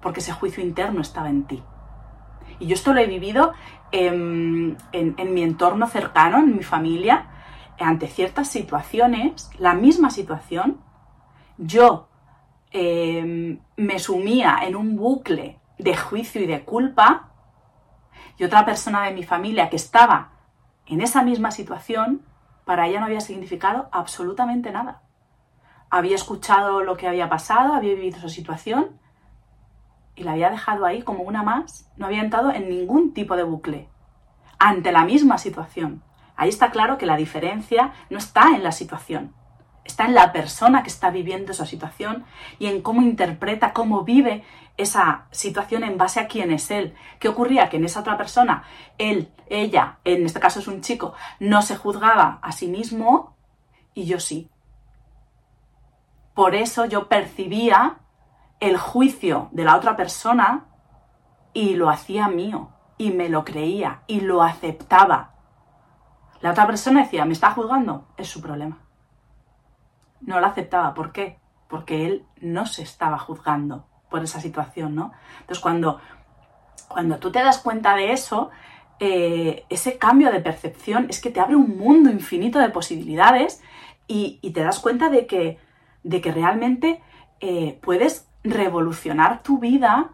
porque 0.02 0.20
ese 0.20 0.32
juicio 0.32 0.62
interno 0.62 1.00
estaba 1.00 1.28
en 1.28 1.44
ti. 1.44 1.62
Y 2.58 2.66
yo 2.66 2.74
esto 2.74 2.92
lo 2.92 3.00
he 3.00 3.06
vivido 3.06 3.52
en, 3.90 4.76
mi 4.92 5.42
entorno 5.42 5.86
cercano, 5.86 6.38
en 6.38 6.56
mi 6.56 6.62
familia, 6.62 7.26
ante 7.78 8.06
ciertas 8.06 8.48
situaciones, 8.48 9.50
la 9.58 9.74
misma 9.74 10.10
situación, 10.10 10.80
yo 11.56 12.08
em, 12.70 13.60
me 13.76 13.98
sumía 13.98 14.58
en 14.62 14.76
un 14.76 14.96
bucle 14.96 15.58
de 15.78 15.96
juicio 15.96 16.42
y 16.42 16.46
de 16.46 16.62
culpa 16.62 17.30
y 18.36 18.44
otra 18.44 18.64
persona 18.64 19.04
de 19.04 19.12
mi 19.12 19.22
familia 19.22 19.70
que 19.70 19.76
estaba 19.76 20.32
en 20.86 21.00
esa 21.00 21.22
misma 21.22 21.50
situación 21.50 22.22
para 22.64 22.86
ella 22.86 23.00
no 23.00 23.06
había 23.06 23.20
significado 23.20 23.88
absolutamente 23.92 24.70
nada. 24.70 25.02
Había 25.88 26.14
escuchado 26.14 26.82
lo 26.82 26.96
que 26.96 27.08
había 27.08 27.28
pasado, 27.28 27.74
había 27.74 27.94
vivido 27.94 28.18
esa 28.18 28.28
situación 28.28 29.00
y 30.20 30.22
la 30.22 30.33
había 30.33 30.50
dejado 30.50 30.85
ahí 30.85 31.02
como 31.02 31.22
una 31.22 31.42
más. 31.42 31.90
No 31.96 32.06
había 32.06 32.20
entrado 32.20 32.52
en 32.52 32.68
ningún 32.68 33.14
tipo 33.14 33.37
de 33.37 33.42
bucle 33.42 33.88
ante 34.59 34.92
la 34.92 35.04
misma 35.04 35.38
situación. 35.38 36.02
Ahí 36.37 36.50
está 36.50 36.70
claro 36.70 36.98
que 36.98 37.06
la 37.06 37.16
diferencia 37.16 37.94
no 38.11 38.18
está 38.18 38.54
en 38.54 38.62
la 38.62 38.72
situación, 38.72 39.35
está 39.83 40.04
en 40.04 40.14
la 40.14 40.30
persona 40.33 40.83
que 40.83 40.90
está 40.90 41.11
viviendo 41.11 41.52
esa 41.52 41.64
situación 41.64 42.24
y 42.59 42.66
en 42.66 42.83
cómo 42.83 43.00
interpreta, 43.00 43.72
cómo 43.72 44.04
vive 44.04 44.44
esa 44.76 45.26
situación 45.30 45.85
en 45.85 45.96
base 45.96 46.20
a 46.20 46.28
quién 46.28 46.50
es 46.50 46.70
él. 46.70 46.94
¿Qué 47.18 47.28
ocurría? 47.28 47.70
Que 47.70 47.78
en 47.78 47.87
esa 47.87 48.00
otra 48.00 48.18
persona, 48.18 48.64
él, 48.98 49.30
ella, 49.48 49.98
en 50.04 50.26
este 50.26 50.40
caso 50.40 50.61
es 50.61 50.68
un 50.68 50.83
chico, 50.83 51.14
no 51.38 51.62
se 51.62 51.76
juzgaba 51.76 52.38
a 52.42 52.52
sí 52.52 52.68
mismo 52.68 53.37
y 53.94 54.04
yo 54.04 54.20
sí. 54.20 54.50
Por 56.35 56.54
eso 56.54 56.85
yo 56.85 57.09
percibía 57.09 57.99
el 58.60 58.76
juicio 58.76 59.48
de 59.52 59.64
la 59.64 59.76
otra 59.76 59.96
persona 59.96 60.66
y 61.52 61.74
lo 61.74 61.90
hacía 61.90 62.28
mío 62.28 62.70
y 62.98 63.10
me 63.10 63.28
lo 63.28 63.44
creía 63.44 64.02
y 64.06 64.20
lo 64.20 64.42
aceptaba. 64.42 65.34
La 66.40 66.52
otra 66.52 66.66
persona 66.66 67.02
decía, 67.02 67.24
¿me 67.24 67.32
está 67.32 67.50
juzgando? 67.52 68.08
Es 68.16 68.28
su 68.28 68.40
problema. 68.40 68.78
No 70.20 70.38
lo 70.40 70.46
aceptaba. 70.46 70.94
¿Por 70.94 71.12
qué? 71.12 71.38
Porque 71.68 72.06
él 72.06 72.26
no 72.40 72.66
se 72.66 72.82
estaba 72.82 73.18
juzgando 73.18 73.86
por 74.10 74.22
esa 74.22 74.40
situación, 74.40 74.94
¿no? 74.94 75.12
Entonces, 75.40 75.60
cuando, 75.60 76.00
cuando 76.88 77.18
tú 77.18 77.30
te 77.30 77.42
das 77.42 77.58
cuenta 77.58 77.94
de 77.94 78.12
eso, 78.12 78.50
eh, 78.98 79.64
ese 79.70 79.96
cambio 79.96 80.30
de 80.30 80.40
percepción 80.40 81.06
es 81.08 81.20
que 81.20 81.30
te 81.30 81.40
abre 81.40 81.56
un 81.56 81.78
mundo 81.78 82.10
infinito 82.10 82.58
de 82.58 82.68
posibilidades 82.68 83.62
y, 84.06 84.38
te 84.52 84.62
das 84.62 84.80
cuenta 84.80 85.08
de 85.08 85.26
que, 85.26 85.58
de 86.02 86.20
que 86.20 86.32
realmente 86.32 87.00
eh, 87.38 87.78
puedes 87.80 88.29
revolucionar 88.44 89.42
tu 89.42 89.59
vida 89.59 90.11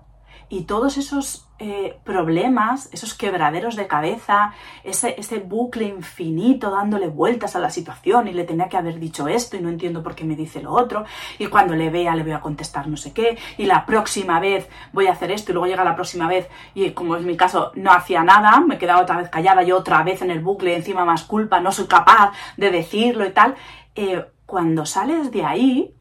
y 0.49 0.63
todos 0.63 0.97
esos 0.97 1.49
eh, 1.59 1.99
problemas, 2.05 2.91
esos 2.93 3.15
quebraderos 3.15 3.77
de 3.77 3.87
cabeza, 3.87 4.53
ese, 4.85 5.15
ese, 5.19 5.39
bucle 5.39 5.87
infinito 5.87 6.71
dándole 6.71 7.09
vueltas 7.09 7.57
a 7.57 7.61
la 7.61 7.71
situación 7.71 8.29
y 8.29 8.33
le 8.33 8.45
tenía 8.45 8.69
que 8.69 8.77
haber 8.77 9.01
dicho 9.01 9.27
esto 9.27 9.57
y 9.57 9.61
no 9.61 9.71
entiendo 9.71 10.03
por 10.03 10.15
qué 10.15 10.25
me 10.25 10.37
dice 10.37 10.61
lo 10.61 10.73
otro 10.73 11.05
y 11.39 11.47
cuando 11.47 11.75
le 11.75 11.89
vea 11.89 12.15
le 12.15 12.23
voy 12.23 12.33
a 12.33 12.41
contestar 12.41 12.89
no 12.89 12.99
sé 12.99 13.13
qué 13.13 13.39
y 13.57 13.65
la 13.65 13.87
próxima 13.87 14.39
vez 14.39 14.69
voy 14.93 15.07
a 15.07 15.13
hacer 15.13 15.31
esto 15.31 15.51
y 15.51 15.55
luego 15.55 15.67
llega 15.67 15.83
la 15.83 15.95
próxima 15.95 16.29
vez 16.29 16.49
y 16.75 16.91
como 16.91 17.17
es 17.17 17.25
mi 17.25 17.37
caso 17.37 17.73
no 17.75 17.91
hacía 17.91 18.23
nada, 18.23 18.61
me 18.61 18.77
quedaba 18.77 19.01
otra 19.01 19.17
vez 19.17 19.31
callada 19.31 19.65
y 19.65 19.73
otra 19.73 20.03
vez 20.03 20.21
en 20.21 20.31
el 20.31 20.41
bucle, 20.41 20.77
encima 20.77 21.07
más 21.07 21.25
culpa, 21.25 21.61
no 21.61 21.73
soy 21.73 21.87
capaz 21.87 22.33
de 22.59 22.71
decirlo 22.71 23.25
y 23.25 23.31
tal. 23.31 23.55
Eh, 23.95 24.27
cuando 24.45 24.85
sales 24.85 25.33
de 25.33 25.45
ahí, 25.45 25.97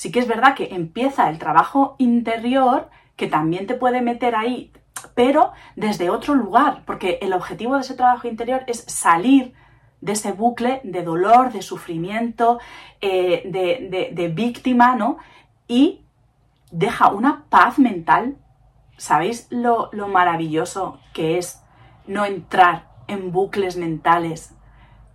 sí 0.00 0.10
que 0.10 0.20
es 0.20 0.26
verdad 0.26 0.54
que 0.54 0.74
empieza 0.74 1.28
el 1.28 1.38
trabajo 1.38 1.94
interior 1.98 2.88
que 3.16 3.26
también 3.26 3.66
te 3.66 3.74
puede 3.74 4.00
meter 4.00 4.34
ahí, 4.34 4.72
pero 5.14 5.52
desde 5.76 6.08
otro 6.08 6.34
lugar, 6.34 6.84
porque 6.86 7.18
el 7.20 7.34
objetivo 7.34 7.74
de 7.74 7.82
ese 7.82 7.96
trabajo 7.96 8.26
interior 8.26 8.64
es 8.66 8.82
salir 8.88 9.52
de 10.00 10.12
ese 10.12 10.32
bucle 10.32 10.80
de 10.84 11.02
dolor, 11.02 11.52
de 11.52 11.60
sufrimiento, 11.60 12.60
eh, 13.02 13.42
de, 13.44 14.28
víctima, 14.28 14.96
¿no? 14.96 15.18
Y 15.68 16.00
deja 16.70 17.08
una 17.08 17.44
paz 17.50 17.78
mental. 17.78 18.38
¿Sabéis 18.96 19.48
lo, 19.50 19.90
maravilloso 20.08 20.98
que 21.12 21.36
es 21.36 21.62
no 22.06 22.24
entrar 22.24 22.88
en 23.06 23.32
bucles 23.32 23.76
mentales 23.76 24.54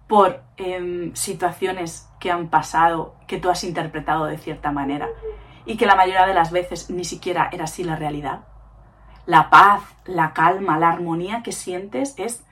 por 0.05 0.43
em, 0.57 1.11
situaciones 1.15 2.07
que 2.25 2.31
han 2.31 2.47
pasado, 2.47 3.13
que 3.27 3.37
tú 3.37 3.51
has 3.51 3.63
interpretado 3.63 4.25
de 4.25 4.39
cierta 4.39 4.71
manera? 4.71 5.07
y 5.67 5.77
que 5.77 5.85
la 5.85 5.95
mayoría 5.95 6.25
de 6.25 6.33
las 6.33 6.51
veces 6.51 6.89
ni 6.89 7.03
siquiera 7.03 7.49
era 7.51 7.65
así 7.65 7.83
la 7.83 7.95
realidad. 7.95 8.45
La 9.27 9.51
paz, 9.51 9.83
la 10.05 10.33
calma, 10.33 10.79
la 10.79 10.89
armonía 10.89 11.41
que 11.43 11.51
sientes 11.51 12.15
es, 12.17 12.43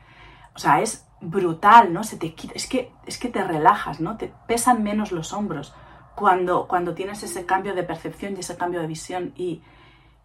o 0.56 0.60
sea, 0.60 0.82
es 0.82 1.08
brutal, 1.22 1.92
¿no? 1.92 2.04
Se 2.04 2.18
te 2.18 2.36
es 2.54 2.68
que, 2.68 2.92
es 3.08 3.18
que 3.18 3.30
te 3.30 3.44
relajas, 3.44 4.00
¿no? 4.00 4.18
Te 4.18 4.32
pesan 4.48 4.84
menos 4.84 5.12
los 5.12 5.34
hombros 5.34 5.74
cuando, 6.16 6.68
cuando 6.68 6.94
tienes 6.94 7.24
ese 7.24 7.46
cambio 7.46 7.76
de 7.76 7.84
percepción 7.84 8.36
y 8.36 8.42
ese 8.42 8.58
cambio 8.58 8.82
de 8.82 8.88
visión 8.88 9.34
y, 9.36 9.62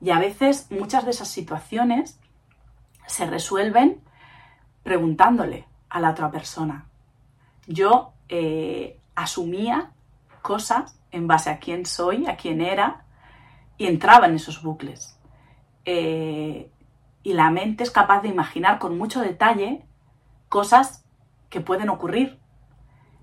y 0.01 0.11
a 0.11 0.19
veces 0.19 0.71
muchas 0.71 1.05
de 1.05 1.13
esas 1.13 1.29
situaciones 1.29 2.21
se 3.07 3.27
resuelven 3.27 4.03
preguntándole 4.83 5.67
a 5.91 6.01
la 6.01 6.11
otra 6.11 6.31
persona. 6.31 6.87
Yo 7.67 8.13
eh, 8.29 8.98
asumía 9.19 9.91
cosas 10.43 10.97
en 11.11 11.27
base 11.27 11.51
a 11.51 11.59
quién 11.59 11.87
soy, 11.87 12.27
a 12.27 12.37
quién 12.37 12.61
era, 12.61 13.05
y 13.77 13.87
entraba 13.87 14.27
en 14.27 14.37
esos 14.37 14.63
bucles. 14.63 15.19
Eh, 15.85 16.71
y 17.23 17.33
la 17.33 17.51
mente 17.51 17.83
es 17.83 17.91
capaz 17.91 18.23
de 18.23 18.29
imaginar 18.29 18.79
con 18.79 18.97
mucho 18.97 19.21
detalle 19.21 19.85
cosas 20.49 21.05
que 21.51 21.61
pueden 21.61 21.89
ocurrir. 21.89 22.39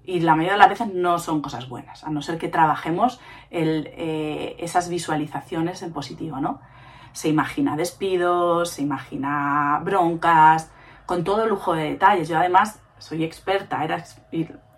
Y 0.03 0.19
la 0.19 0.35
mayoría 0.35 0.53
de 0.53 0.59
las 0.59 0.69
veces 0.69 0.93
no 0.93 1.17
son 1.17 1.41
cosas 1.41 1.67
buenas, 1.69 2.03
a 2.03 2.09
no 2.09 2.21
ser 2.21 2.37
que 2.37 2.49
trabajemos 2.49 3.19
eh, 3.49 4.55
esas 4.59 4.89
visualizaciones 4.89 5.81
en 5.81 5.93
positivo, 5.93 6.39
¿no? 6.39 6.61
Se 7.13 7.29
imagina 7.29 7.75
despidos, 7.77 8.69
se 8.71 8.81
imagina 8.83 9.79
broncas, 9.83 10.69
con 11.05 11.23
todo 11.23 11.47
lujo 11.47 11.73
de 11.73 11.91
detalles. 11.91 12.27
Yo 12.27 12.37
además 12.37 12.81
soy 12.99 13.23
experta, 13.23 13.83
era, 13.83 14.03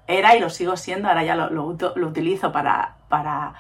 era 0.07 0.35
y 0.35 0.39
lo 0.39 0.49
sigo 0.49 0.77
siendo, 0.77 1.07
ahora 1.07 1.23
ya 1.23 1.35
lo, 1.35 1.49
lo 1.49 2.07
utilizo 2.07 2.51
para, 2.51 2.97
para, 3.09 3.53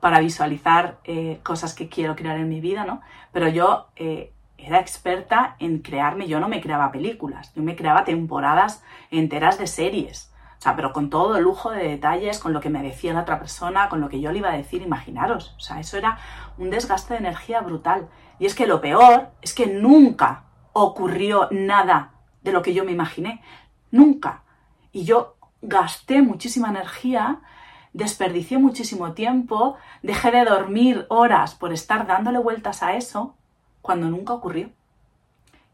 para 0.00 0.20
visualizar 0.20 0.98
eh, 1.04 1.40
cosas 1.42 1.74
que 1.74 1.88
quiero 1.88 2.16
crear 2.16 2.36
en 2.36 2.48
mi 2.48 2.60
vida, 2.60 2.84
¿no? 2.84 3.00
Pero 3.32 3.48
yo 3.48 3.88
eh, 3.96 4.32
era 4.58 4.78
experta 4.78 5.56
en 5.58 5.80
crearme, 5.80 6.28
yo 6.28 6.40
no 6.40 6.48
me 6.48 6.60
creaba 6.60 6.92
películas, 6.92 7.52
yo 7.54 7.62
me 7.62 7.76
creaba 7.76 8.04
temporadas 8.04 8.82
enteras 9.10 9.58
de 9.58 9.66
series. 9.66 10.32
O 10.58 10.62
sea, 10.62 10.74
pero 10.74 10.92
con 10.92 11.10
todo 11.10 11.36
el 11.36 11.44
lujo 11.44 11.70
de 11.70 11.86
detalles, 11.86 12.38
con 12.38 12.52
lo 12.52 12.60
que 12.60 12.70
me 12.70 12.82
decía 12.82 13.12
la 13.12 13.22
otra 13.22 13.38
persona, 13.38 13.88
con 13.88 14.00
lo 14.00 14.08
que 14.08 14.20
yo 14.20 14.32
le 14.32 14.38
iba 14.38 14.50
a 14.50 14.56
decir, 14.56 14.82
imaginaros. 14.82 15.54
O 15.56 15.60
sea, 15.60 15.80
eso 15.80 15.98
era 15.98 16.18
un 16.56 16.70
desgaste 16.70 17.14
de 17.14 17.20
energía 17.20 17.60
brutal. 17.60 18.08
Y 18.38 18.46
es 18.46 18.54
que 18.54 18.66
lo 18.66 18.80
peor 18.80 19.30
es 19.42 19.54
que 19.54 19.66
nunca 19.66 20.44
ocurrió 20.72 21.48
nada 21.50 22.12
de 22.42 22.52
lo 22.52 22.62
que 22.62 22.72
yo 22.72 22.84
me 22.84 22.92
imaginé. 22.92 23.42
Nunca. 23.90 24.44
Y 24.92 25.04
yo 25.04 25.35
gasté 25.66 26.22
muchísima 26.22 26.70
energía 26.70 27.40
desperdicié 27.96 28.58
muchísimo 28.58 29.12
tiempo, 29.12 29.76
dejé 30.02 30.30
de 30.30 30.44
dormir 30.44 31.06
horas 31.08 31.54
por 31.54 31.72
estar 31.72 32.06
dándole 32.06 32.38
vueltas 32.38 32.82
a 32.82 32.94
eso, 32.94 33.34
cuando 33.80 34.10
nunca 34.10 34.34
ocurrió. 34.34 34.68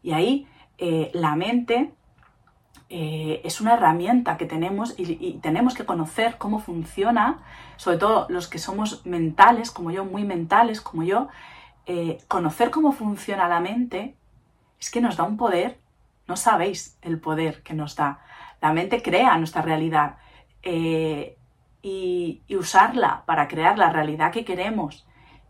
Y 0.01 0.13
ahí 0.13 0.47
eh, 0.77 1.11
la 1.13 1.35
mente 1.35 1.91
eh, 2.89 3.41
es 3.43 3.59
una 3.59 3.73
herramienta 3.73 4.37
que 4.37 4.45
tenemos 4.45 4.95
y, 4.97 5.33
tenemos 5.41 5.73
que 5.73 5.85
conocer 5.85 6.37
cómo 6.37 6.59
funciona, 6.59 7.43
sobre 7.75 7.97
todo 7.97 8.25
los 8.29 8.47
que 8.47 8.57
somos 8.57 9.05
mentales, 9.05 9.69
como 9.69 9.91
yo, 9.91 10.05
muy 10.05 10.23
mentales, 10.23 10.79
como 10.79 11.03
yo, 11.03 11.27
eh, 11.87 12.19
conocer 12.29 12.71
cómo 12.71 12.93
funciona 12.93 13.49
la 13.49 13.59
mente 13.59 14.15
es 14.79 14.89
que 14.89 15.01
nos 15.01 15.17
da 15.17 15.25
un 15.25 15.35
poder, 15.35 15.77
no 16.25 16.37
sabéis 16.37 16.97
el 17.01 17.19
poder 17.19 17.63
que 17.63 17.73
nos 17.73 17.97
da. 17.97 18.21
La 18.63 18.71
mente 18.71 19.01
crea 19.01 19.37
nuestra 19.37 19.61
realidad 19.61 20.15
y, 20.63 22.41
usarla 22.57 23.25
para 23.25 23.49
crear 23.49 23.77
la 23.77 23.89
realidad 23.89 24.31
que 24.31 24.45
queremos 24.45 25.05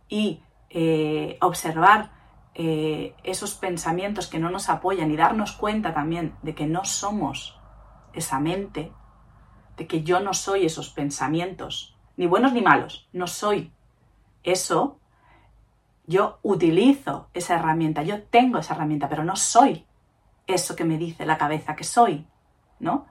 y 0.09 0.41
eh, 0.71 1.37
observar 1.39 2.11
eh, 2.55 3.13
esos 3.23 3.53
pensamientos 3.53 4.25
que 4.25 4.39
no 4.39 4.49
nos 4.49 4.67
apoyan 4.67 5.11
y 5.11 5.15
darnos 5.15 5.51
cuenta 5.51 5.93
también 5.93 6.33
de 6.41 6.55
que 6.55 6.65
no 6.65 6.85
somos 6.85 7.59
esa 8.13 8.39
mente, 8.39 8.91
de 9.77 9.85
que 9.85 10.01
yo 10.01 10.19
no 10.19 10.33
soy 10.33 10.65
esos 10.65 10.89
pensamientos, 10.89 11.95
ni 12.17 12.25
buenos 12.25 12.51
ni 12.53 12.63
malos, 12.63 13.07
no 13.13 13.27
soy 13.27 13.71
eso, 14.41 14.97
yo 16.07 16.39
utilizo 16.41 17.29
esa 17.35 17.59
herramienta, 17.59 18.01
yo 18.01 18.23
tengo 18.23 18.57
esa 18.57 18.73
herramienta, 18.73 19.07
pero 19.07 19.23
no 19.23 19.35
soy 19.35 19.85
eso 20.47 20.75
que 20.75 20.83
me 20.83 20.97
dice 20.97 21.27
la 21.27 21.37
cabeza 21.37 21.75
que 21.75 21.83
soy, 21.83 22.25
¿no? 22.83 23.07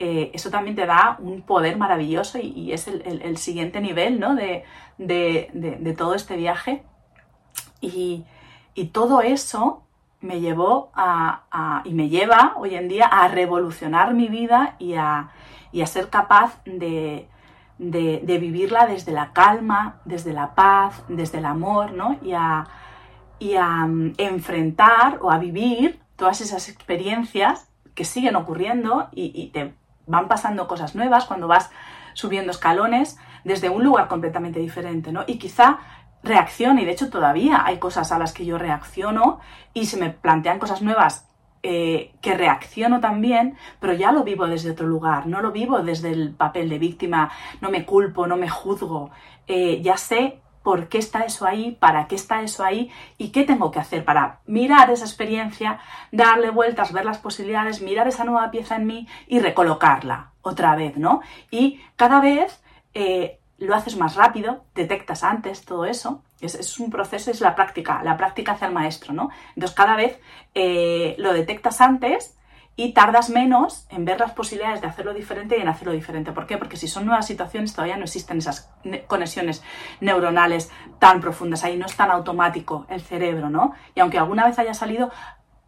Eh, 0.00 0.30
eso 0.32 0.50
también 0.50 0.76
te 0.76 0.86
da 0.86 1.16
un 1.20 1.42
poder 1.42 1.76
maravilloso 1.76 2.38
y, 2.38 2.72
es 2.72 2.86
el, 2.86 3.36
siguiente 3.36 3.80
nivel 3.80 4.20
¿no? 4.20 4.36
de, 4.36 5.94
todo 5.96 6.14
este 6.14 6.36
viaje. 6.36 6.82
Y, 7.80 8.24
todo 8.92 9.22
eso 9.22 9.82
me 10.20 10.40
llevó 10.40 10.90
a, 10.94 11.82
y 11.84 11.94
me 11.94 12.08
lleva 12.08 12.54
hoy 12.56 12.76
en 12.76 12.88
día 12.88 13.06
a 13.06 13.26
revolucionar 13.26 14.14
mi 14.14 14.28
vida 14.28 14.76
y 14.78 14.94
a, 14.94 15.30
ser 15.86 16.10
capaz 16.10 16.60
de, 16.64 17.28
vivirla 17.78 18.86
desde 18.86 19.10
la 19.10 19.32
calma, 19.32 20.00
desde 20.04 20.32
la 20.32 20.54
paz, 20.54 21.02
desde 21.08 21.38
el 21.38 21.44
amor, 21.44 21.92
¿no? 21.92 22.18
Y 22.22 22.34
a, 22.34 22.66
mm, 23.40 24.12
enfrentar 24.18 25.18
o 25.22 25.32
a 25.32 25.38
vivir 25.38 26.00
todas 26.14 26.40
esas 26.40 26.68
experiencias 26.68 27.67
que 27.98 28.04
siguen 28.04 28.36
ocurriendo 28.36 29.08
y, 29.10 29.48
te 29.48 29.74
van 30.06 30.28
pasando 30.28 30.68
cosas 30.68 30.94
nuevas 30.94 31.24
cuando 31.24 31.48
vas 31.48 31.68
subiendo 32.14 32.52
escalones 32.52 33.18
desde 33.42 33.70
un 33.70 33.82
lugar 33.82 34.06
completamente 34.06 34.60
diferente, 34.60 35.10
¿no? 35.10 35.24
Y 35.26 35.40
quizá 35.40 35.80
reaccione, 36.22 36.82
y 36.82 36.84
de 36.84 36.92
hecho 36.92 37.10
todavía 37.10 37.64
hay 37.66 37.78
cosas 37.78 38.12
a 38.12 38.18
las 38.20 38.32
que 38.32 38.46
yo 38.46 38.56
reacciono 38.56 39.40
y 39.74 39.86
se 39.86 39.96
me 39.96 40.10
plantean 40.10 40.60
cosas 40.60 40.80
nuevas 40.80 41.28
eh, 41.64 42.12
que 42.22 42.34
reacciono 42.34 43.00
también, 43.00 43.56
pero 43.80 43.94
ya 43.94 44.12
lo 44.12 44.22
vivo 44.22 44.46
desde 44.46 44.70
otro 44.70 44.86
lugar, 44.86 45.26
no 45.26 45.40
lo 45.40 45.50
vivo 45.50 45.82
desde 45.82 46.12
el 46.12 46.30
papel 46.30 46.68
de 46.68 46.78
víctima, 46.78 47.32
no 47.60 47.68
me 47.68 47.84
culpo, 47.84 48.28
no 48.28 48.36
me 48.36 48.48
juzgo, 48.48 49.10
eh, 49.48 49.82
ya 49.82 49.96
sé 49.96 50.40
por 50.62 50.88
qué 50.88 50.98
está 50.98 51.20
eso 51.20 51.46
ahí, 51.46 51.72
para 51.72 52.06
qué 52.06 52.14
está 52.14 52.42
eso 52.42 52.64
ahí 52.64 52.90
y 53.16 53.30
qué 53.30 53.44
tengo 53.44 53.70
que 53.70 53.78
hacer 53.78 54.04
para 54.04 54.40
mirar 54.46 54.90
esa 54.90 55.04
experiencia, 55.04 55.80
darle 56.12 56.50
vueltas, 56.50 56.92
ver 56.92 57.04
las 57.04 57.18
posibilidades, 57.18 57.82
mirar 57.82 58.08
esa 58.08 58.24
nueva 58.24 58.50
pieza 58.50 58.76
en 58.76 58.86
mí 58.86 59.08
y 59.26 59.40
recolocarla 59.40 60.32
otra 60.42 60.76
vez, 60.76 60.96
¿no? 60.96 61.20
Y 61.50 61.80
cada 61.96 62.20
vez 62.20 62.60
eh, 62.94 63.38
lo 63.58 63.74
haces 63.74 63.96
más 63.96 64.14
rápido, 64.14 64.64
detectas 64.74 65.24
antes 65.24 65.64
todo 65.64 65.84
eso. 65.84 66.22
Es, 66.40 66.78
un 66.78 66.90
proceso, 66.90 67.32
es 67.32 67.40
la 67.40 67.56
práctica, 67.56 68.02
la 68.04 68.16
práctica 68.16 68.52
hacia 68.52 68.68
el 68.68 68.74
maestro, 68.74 69.12
¿no? 69.12 69.30
Entonces 69.56 69.76
cada 69.76 69.96
vez 69.96 70.20
eh, 70.54 71.16
lo 71.18 71.32
detectas 71.32 71.80
antes 71.80 72.37
y 72.78 72.92
tardas 72.92 73.28
menos 73.28 73.88
en 73.90 74.04
ver 74.04 74.20
las 74.20 74.30
posibilidades 74.30 74.80
de 74.80 74.86
hacerlo 74.86 75.12
diferente 75.12 75.58
y 75.58 75.60
en 75.60 75.66
hacerlo 75.66 75.92
diferente. 75.92 76.30
¿Por 76.30 76.46
qué? 76.46 76.58
Porque 76.58 76.76
si 76.76 76.86
son 76.86 77.06
nuevas 77.06 77.26
situaciones 77.26 77.72
todavía 77.72 77.96
no 77.96 78.04
existen 78.04 78.38
esas 78.38 78.72
conexiones 79.08 79.64
neuronales 80.00 80.70
tan 81.00 81.20
profundas, 81.20 81.64
ahí 81.64 81.76
no 81.76 81.86
es 81.86 81.96
tan 81.96 82.12
automático 82.12 82.86
el 82.88 83.00
cerebro, 83.00 83.50
¿no? 83.50 83.74
Y 83.96 84.00
aunque 84.00 84.16
alguna 84.18 84.46
vez 84.46 84.60
haya 84.60 84.74
salido, 84.74 85.10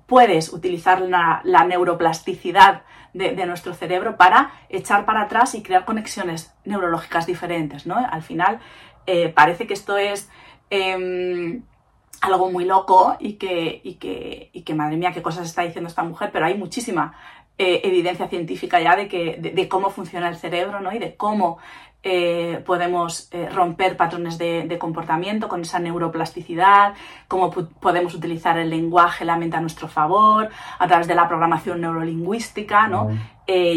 puedes 0.07 0.53
utilizar 0.53 1.01
la, 1.01 1.43
neuroplasticidad 1.65 2.83
de, 3.13 3.45
nuestro 3.45 3.75
cerebro 3.75 4.17
para 4.17 4.53
echar 4.69 5.05
para 5.05 5.23
atrás 5.23 5.57
y 5.57 5.65
crear 5.65 5.85
conexiones 5.85 6.55
neurológicas 6.65 7.27
diferentes, 7.27 7.89
¿no? 7.89 7.97
Al 7.97 8.23
final 8.23 8.61
eh, 9.07 9.31
parece 9.31 9.67
que 9.67 9.75
esto 9.75 9.99
es... 9.99 10.31
Em, 10.71 11.65
algo 12.21 12.51
muy 12.51 12.65
loco 12.65 13.17
y 13.19 13.35
que, 13.35 13.81
y 13.83 13.95
que, 13.95 14.51
y 14.53 14.63
que, 14.63 14.75
madre 14.75 14.97
mía, 14.97 15.13
qué 15.13 15.23
cosas 15.23 15.47
está 15.47 15.63
diciendo 15.63 15.89
esta 15.89 16.03
mujer, 16.03 16.31
pero 16.33 16.47
hay 16.47 16.57
muchísima 16.57 17.15
eh, 17.59 17.81
evidencia 17.85 18.29
científica 18.29 18.81
ya 18.81 18.97
de, 18.97 19.09
que, 19.09 19.37
de, 19.37 19.69
cómo 19.69 19.91
funciona 19.91 20.29
el 20.29 20.37
cerebro 20.37 20.81
¿no? 20.81 20.93
y 20.93 20.99
de 20.99 21.17
cómo 21.17 21.59
eh, 22.03 22.63
podemos 22.65 23.29
eh, 23.31 23.49
romper 23.51 23.97
patrones 23.97 24.39
de, 24.39 24.77
comportamiento 24.79 25.49
con 25.49 25.61
esa 25.61 25.79
neuroplasticidad, 25.79 26.95
cómo 27.29 27.51
podemos 27.51 28.15
utilizar 28.15 28.59
el 28.59 28.71
lenguaje, 28.71 29.25
la 29.25 29.37
mente 29.37 29.57
a 29.57 29.61
nuestro 29.61 29.89
favor, 29.89 30.49
a 30.79 30.87
través 30.87 31.07
de 31.07 31.15
la 31.15 31.29
programación 31.29 31.81
neurolingüística, 31.81 32.89
¿no? 32.89 33.11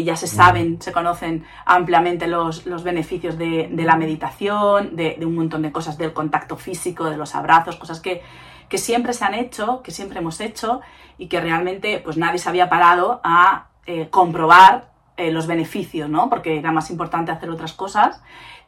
ya 0.04 0.14
se 0.14 0.28
saben, 0.28 0.80
se 0.80 0.92
conocen 0.92 1.44
ampliamente 1.66 2.28
los, 2.28 2.64
los 2.64 2.84
beneficios 2.84 3.36
de, 3.36 3.68
de, 3.72 3.82
la 3.82 3.96
meditación, 3.96 4.94
de, 4.94 5.18
un 5.22 5.34
montón 5.34 5.62
de 5.62 5.72
cosas, 5.72 5.98
del 5.98 6.12
contacto 6.12 6.56
físico, 6.56 7.10
de 7.10 7.16
los 7.16 7.34
abrazos, 7.34 7.74
cosas 7.74 8.00
que, 8.00 8.22
que 8.68 8.78
siempre 8.78 9.12
se 9.12 9.24
han 9.24 9.34
hecho, 9.34 9.82
que 9.82 9.90
siempre 9.90 10.20
hemos 10.20 10.40
hecho 10.40 10.80
y 11.18 11.26
que 11.26 11.40
realmente 11.40 12.00
pues 12.04 12.16
nadie 12.16 12.38
se 12.38 12.48
había 12.48 12.68
parado 12.68 13.20
a 13.24 13.66
eh, 13.86 14.08
comprobar 14.10 14.93
eh, 15.16 15.30
los 15.30 15.46
beneficios, 15.46 16.08
¿no? 16.08 16.28
Porque 16.28 16.58
era 16.58 16.72
más 16.72 16.90
importante 16.90 17.32
hacer 17.32 17.50
otras 17.50 17.72
cosas. 17.72 18.22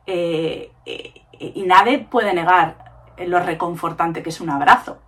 Eh, 0.06 0.72
y 1.38 1.62
nadie 1.62 1.98
puede 1.98 2.32
negar 2.32 3.12
lo 3.18 3.40
reconfortante 3.40 4.22
que 4.22 4.28
es 4.28 4.40
un 4.40 4.50
abrazo, 4.50 4.98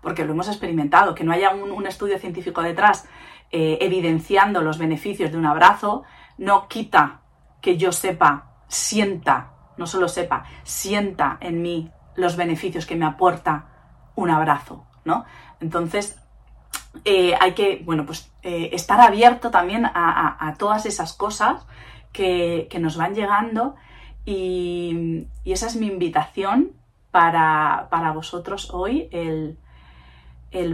porque 0.00 0.24
lo 0.24 0.32
hemos 0.32 0.48
experimentado. 0.48 1.14
Que 1.14 1.24
no 1.24 1.32
haya 1.32 1.50
un, 1.50 1.86
estudio 1.86 2.18
científico 2.18 2.62
detrás 2.62 3.08
evidenciando 3.50 4.62
los 4.62 4.78
beneficios 4.78 5.30
de 5.30 5.36
un 5.36 5.44
abrazo, 5.44 6.04
no 6.38 6.68
quita 6.68 7.20
que 7.60 7.76
yo 7.76 7.92
sepa, 7.92 8.46
sienta, 8.66 9.50
no 9.76 9.86
solo 9.86 10.08
sepa, 10.08 10.44
sienta 10.62 11.36
en 11.40 11.60
mí 11.60 11.90
los 12.16 12.36
beneficios 12.36 12.86
que 12.86 12.96
me 12.96 13.04
aporta 13.04 13.66
un 14.14 14.30
abrazo, 14.30 14.86
¿no? 15.04 15.24
Entonces, 15.60 16.21
eh, 17.04 17.34
hay 17.40 17.52
que, 17.52 17.82
bueno, 17.84 18.06
pues 18.06 18.30
eh, 18.42 18.70
estar 18.72 19.00
abierto 19.00 19.50
también 19.50 19.86
a, 19.86 20.54
todas 20.58 20.86
esas 20.86 21.12
cosas 21.14 21.66
que, 22.12 22.68
nos 22.80 22.96
van 22.96 23.14
llegando 23.14 23.74
y, 24.24 25.26
esa 25.44 25.66
es 25.66 25.76
mi 25.76 25.86
invitación 25.86 26.72
para, 27.10 28.12
vosotros 28.14 28.70
hoy, 28.72 29.08
el, 29.10 29.56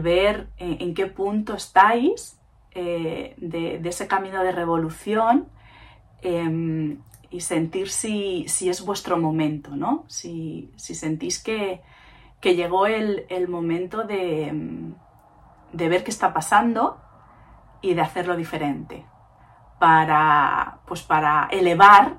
ver 0.00 0.48
en, 0.59 0.92
qué 0.94 1.07
punto 1.07 1.54
estáis 1.54 2.38
eh, 2.72 3.35
de, 3.38 3.81
ese 3.85 4.07
camino 4.07 4.42
de 4.42 4.52
revolución 4.52 5.48
em, 6.20 6.98
y 7.31 7.40
sentir 7.40 7.88
si, 7.90 8.44
es 8.44 8.85
vuestro 8.85 9.18
momento, 9.18 9.76
¿no? 9.76 10.04
Si, 10.09 10.70
sentís 10.76 11.42
que, 11.42 11.81
llegó 12.42 12.87
el 12.87 13.48
momento 13.48 14.02
de 14.04 14.52
de 15.72 15.88
ver 15.88 16.04
qué 16.04 16.11
está 16.11 16.33
pasando 16.33 17.00
y 17.81 17.94
de 17.94 18.00
hacerlo 18.00 18.37
diferente 18.37 19.07
para, 19.78 20.78
pues 20.87 21.02
para 21.02 21.48
elevar 21.50 22.18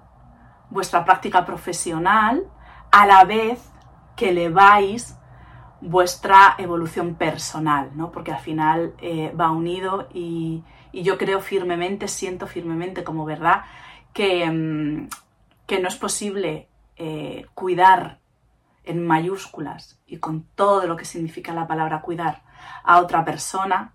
vuestra 0.70 1.04
práctica 1.04 1.46
profesional 1.46 2.44
a 2.92 3.06
la 3.06 3.24
vez 3.26 3.60
que 4.16 4.30
eleváis 4.30 5.16
vuestra 5.82 6.56
evolución 6.58 7.16
personal, 7.16 7.92
¿no? 7.96 8.12
porque 8.12 8.32
al 8.32 8.40
final 8.40 8.94
eh, 9.00 9.34
va 9.40 9.52
unido 9.52 10.08
y, 10.14 10.64
yo 10.92 11.20
creo 11.20 11.40
firmemente, 11.40 12.08
siento 12.08 12.48
firmemente 12.48 13.04
como 13.04 13.24
verdad 13.24 13.62
que, 14.12 14.50
mm, 14.50 15.08
que 15.68 15.80
no 15.80 15.88
es 15.88 15.96
posible 15.96 16.68
eh, 16.98 17.46
cuidar 17.54 18.20
en 18.84 19.06
mayúsculas 19.06 20.02
y 20.08 20.18
con 20.18 20.44
todo 20.56 20.88
lo 20.88 20.98
que 20.98 21.06
significa 21.06 21.54
la 21.54 21.68
palabra 21.68 22.02
cuidar 22.02 22.42
a 22.84 23.00
otra 23.00 23.26
persona 23.26 23.93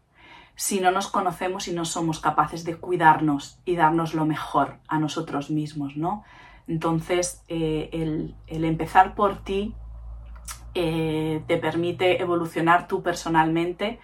si 0.57 0.81
no 0.81 0.91
nos 0.91 1.09
conocemos 1.09 1.67
y 1.69 1.73
no 1.73 1.85
somos 1.85 2.21
capaces 2.21 2.65
de 2.65 2.77
cuidarnos 2.77 3.59
y 3.65 3.75
darnos 3.77 4.15
lo 4.15 4.25
mejor 4.25 4.79
a 4.87 4.99
nosotros 4.99 5.51
mismos, 5.51 5.97
¿no? 5.97 6.23
Entonces, 6.69 7.43
eh, 7.49 7.91
el, 7.93 8.65
empezar 8.65 9.15
por 9.15 9.43
ti 9.43 9.75
eh, 10.75 11.43
te 11.47 11.57
permite 11.59 12.23
evolucionar 12.23 12.89
tú 12.89 13.03
personalmente 13.03 13.99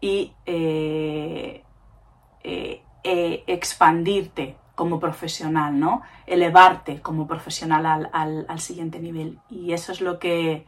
y 0.00 0.32
eh, 0.46 1.64
expandirte 3.02 4.56
como 4.74 5.00
profesional, 5.00 5.78
¿no? 5.78 6.02
Elevarte 6.26 7.02
como 7.02 7.26
profesional 7.26 8.08
al, 8.12 8.60
siguiente 8.60 9.00
nivel. 9.00 9.40
Y 9.50 9.72
eso 9.72 9.92
es 9.92 10.00
lo 10.00 10.18
que, 10.18 10.66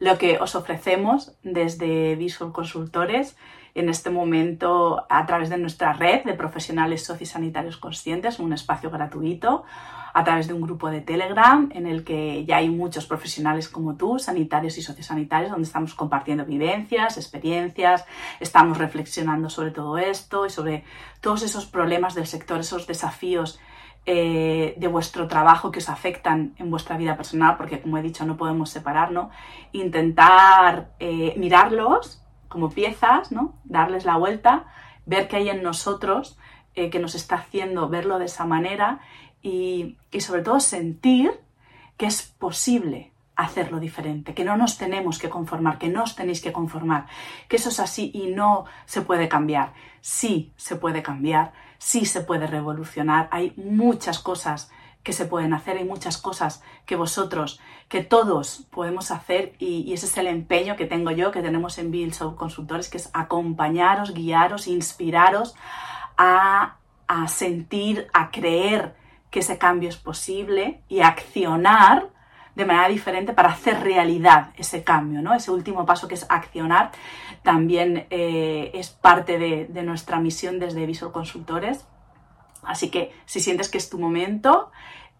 lo 0.00 0.18
que 0.18 0.38
os 0.38 0.54
ofrecemos 0.56 1.32
desde 1.44 2.16
Visual 2.16 2.52
Consultores 2.52 3.36
en 3.74 3.88
este 3.88 4.10
momento 4.10 5.06
a 5.08 5.26
través 5.26 5.48
de 5.48 5.58
nuestra 5.58 5.92
red 5.92 6.24
de 6.24 6.34
profesionales 6.34 7.04
sociosanitarios 7.04 7.76
conscientes, 7.76 8.40
un 8.40 8.52
espacio 8.52 8.90
gratuito, 8.90 9.64
a 10.12 10.24
través 10.24 10.48
de 10.48 10.54
un 10.54 10.60
grupo 10.60 10.90
de 10.90 11.02
Telegram 11.02 11.70
en 11.72 11.86
el 11.86 12.02
que 12.02 12.44
ya 12.44 12.56
hay 12.56 12.68
muchos 12.68 13.06
profesionales 13.06 13.68
como 13.68 13.94
tú, 13.94 14.18
sanitarios 14.18 14.76
y 14.78 14.82
sociosanitarios, 14.82 15.52
donde 15.52 15.66
estamos 15.66 15.94
compartiendo 15.94 16.44
vivencias, 16.44 17.16
experiencias, 17.16 18.04
estamos 18.40 18.78
reflexionando 18.78 19.50
sobre 19.50 19.70
todo 19.70 19.98
esto 19.98 20.46
y 20.46 20.50
sobre 20.50 20.82
todos 21.20 21.42
esos 21.42 21.66
problemas 21.66 22.16
del 22.16 22.26
sector, 22.26 22.58
esos 22.58 22.88
desafíos 22.88 23.60
eh, 24.06 24.74
de 24.78 24.88
vuestro 24.88 25.28
trabajo 25.28 25.70
que 25.70 25.78
os 25.78 25.88
afectan 25.88 26.54
en 26.58 26.70
vuestra 26.70 26.96
vida 26.96 27.16
personal, 27.16 27.56
porque 27.56 27.80
como 27.80 27.98
he 27.98 28.02
dicho, 28.02 28.24
no 28.24 28.36
podemos 28.36 28.70
separarnos, 28.70 29.28
intentar 29.72 30.92
eh, 30.98 31.34
mirarlos 31.36 32.22
como 32.48 32.70
piezas, 32.70 33.30
¿no? 33.30 33.54
darles 33.64 34.04
la 34.04 34.16
vuelta, 34.16 34.64
ver 35.06 35.28
qué 35.28 35.36
hay 35.36 35.50
en 35.50 35.62
nosotros 35.62 36.38
eh, 36.74 36.90
que 36.90 36.98
nos 36.98 37.14
está 37.14 37.36
haciendo 37.36 37.88
verlo 37.88 38.18
de 38.18 38.24
esa 38.24 38.46
manera 38.46 39.00
y, 39.42 39.98
y 40.10 40.20
sobre 40.20 40.42
todo 40.42 40.60
sentir 40.60 41.32
que 41.96 42.06
es 42.06 42.22
posible 42.22 43.12
hacerlo 43.36 43.80
diferente, 43.80 44.34
que 44.34 44.44
no 44.44 44.56
nos 44.56 44.76
tenemos 44.78 45.18
que 45.18 45.30
conformar, 45.30 45.78
que 45.78 45.88
no 45.88 46.02
os 46.02 46.14
tenéis 46.14 46.40
que 46.40 46.52
conformar, 46.52 47.06
que 47.48 47.56
eso 47.56 47.68
es 47.68 47.80
así 47.80 48.10
y 48.14 48.28
no 48.28 48.64
se 48.86 49.02
puede 49.02 49.28
cambiar. 49.28 49.72
Sí 50.00 50.52
se 50.56 50.76
puede 50.76 51.02
cambiar, 51.02 51.52
sí 51.78 52.04
se 52.04 52.20
puede 52.20 52.46
revolucionar, 52.46 53.28
hay 53.30 53.52
muchas 53.56 54.18
cosas 54.18 54.70
que 55.02 55.12
se 55.12 55.24
pueden 55.24 55.54
hacer, 55.54 55.78
hay 55.78 55.84
muchas 55.84 56.18
cosas 56.18 56.62
que 56.84 56.96
vosotros, 56.96 57.60
que 57.88 58.02
todos 58.02 58.66
podemos 58.70 59.10
hacer 59.10 59.54
y, 59.58 59.92
ese 59.92 60.06
es 60.06 60.16
el 60.18 60.26
empeño 60.26 60.76
que 60.76 60.84
tengo 60.84 61.10
yo, 61.10 61.30
que 61.30 61.42
tenemos 61.42 61.78
en 61.78 61.90
Bill 61.90 62.12
Show 62.12 62.36
Consultores, 62.36 62.88
que 62.88 62.98
es 62.98 63.10
acompañaros, 63.14 64.12
guiaros, 64.12 64.66
inspiraros 64.66 65.54
a, 66.18 66.76
a 67.06 67.28
sentir, 67.28 68.08
a 68.12 68.30
creer 68.30 68.94
que 69.30 69.40
ese 69.40 69.58
cambio 69.58 69.88
es 69.88 69.96
posible 69.96 70.82
y 70.88 71.00
accionar 71.00 72.10
de 72.60 72.66
manera 72.66 72.88
diferente 72.88 73.32
para 73.32 73.48
hacer 73.48 73.80
realidad 73.82 74.50
ese 74.56 74.84
cambio, 74.84 75.22
¿no? 75.22 75.34
Ese 75.34 75.50
último 75.50 75.86
paso 75.86 76.06
que 76.06 76.14
es 76.14 76.26
accionar 76.28 76.92
también 77.42 78.06
eh, 78.10 78.70
es 78.74 78.90
parte 78.90 79.38
de, 79.38 79.82
nuestra 79.82 80.20
misión 80.20 80.58
desde 80.58 80.84
Visual 80.84 81.10
Consultores. 81.10 81.86
Así 82.62 82.90
que 82.90 83.12
si 83.24 83.40
sientes 83.40 83.70
que 83.70 83.78
es 83.78 83.88
tu 83.88 83.98
momento, 83.98 84.70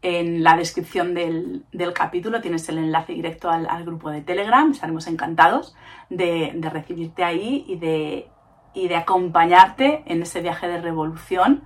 en 0.03 0.42
la 0.44 0.55
descripción 0.57 1.14
del, 1.14 1.64
capítulo 1.94 2.42
tienes 2.42 2.68
el 2.68 2.79
enlace 2.79 3.14
directo 3.14 3.48
al, 3.50 3.85
grupo 3.85 4.11
de 4.11 4.20
Telegram. 4.20 4.70
Estaremos 4.70 5.07
encantados 5.07 5.74
de, 6.11 6.53
recibirte 6.70 7.24
ahí 7.24 7.64
y 7.66 7.76
de, 7.76 8.29
y 8.74 8.88
de 8.88 8.96
acompañarte 8.96 10.03
en 10.05 10.22
ese 10.22 10.42
viaje 10.42 10.68
de 10.68 10.81
revolución 10.81 11.64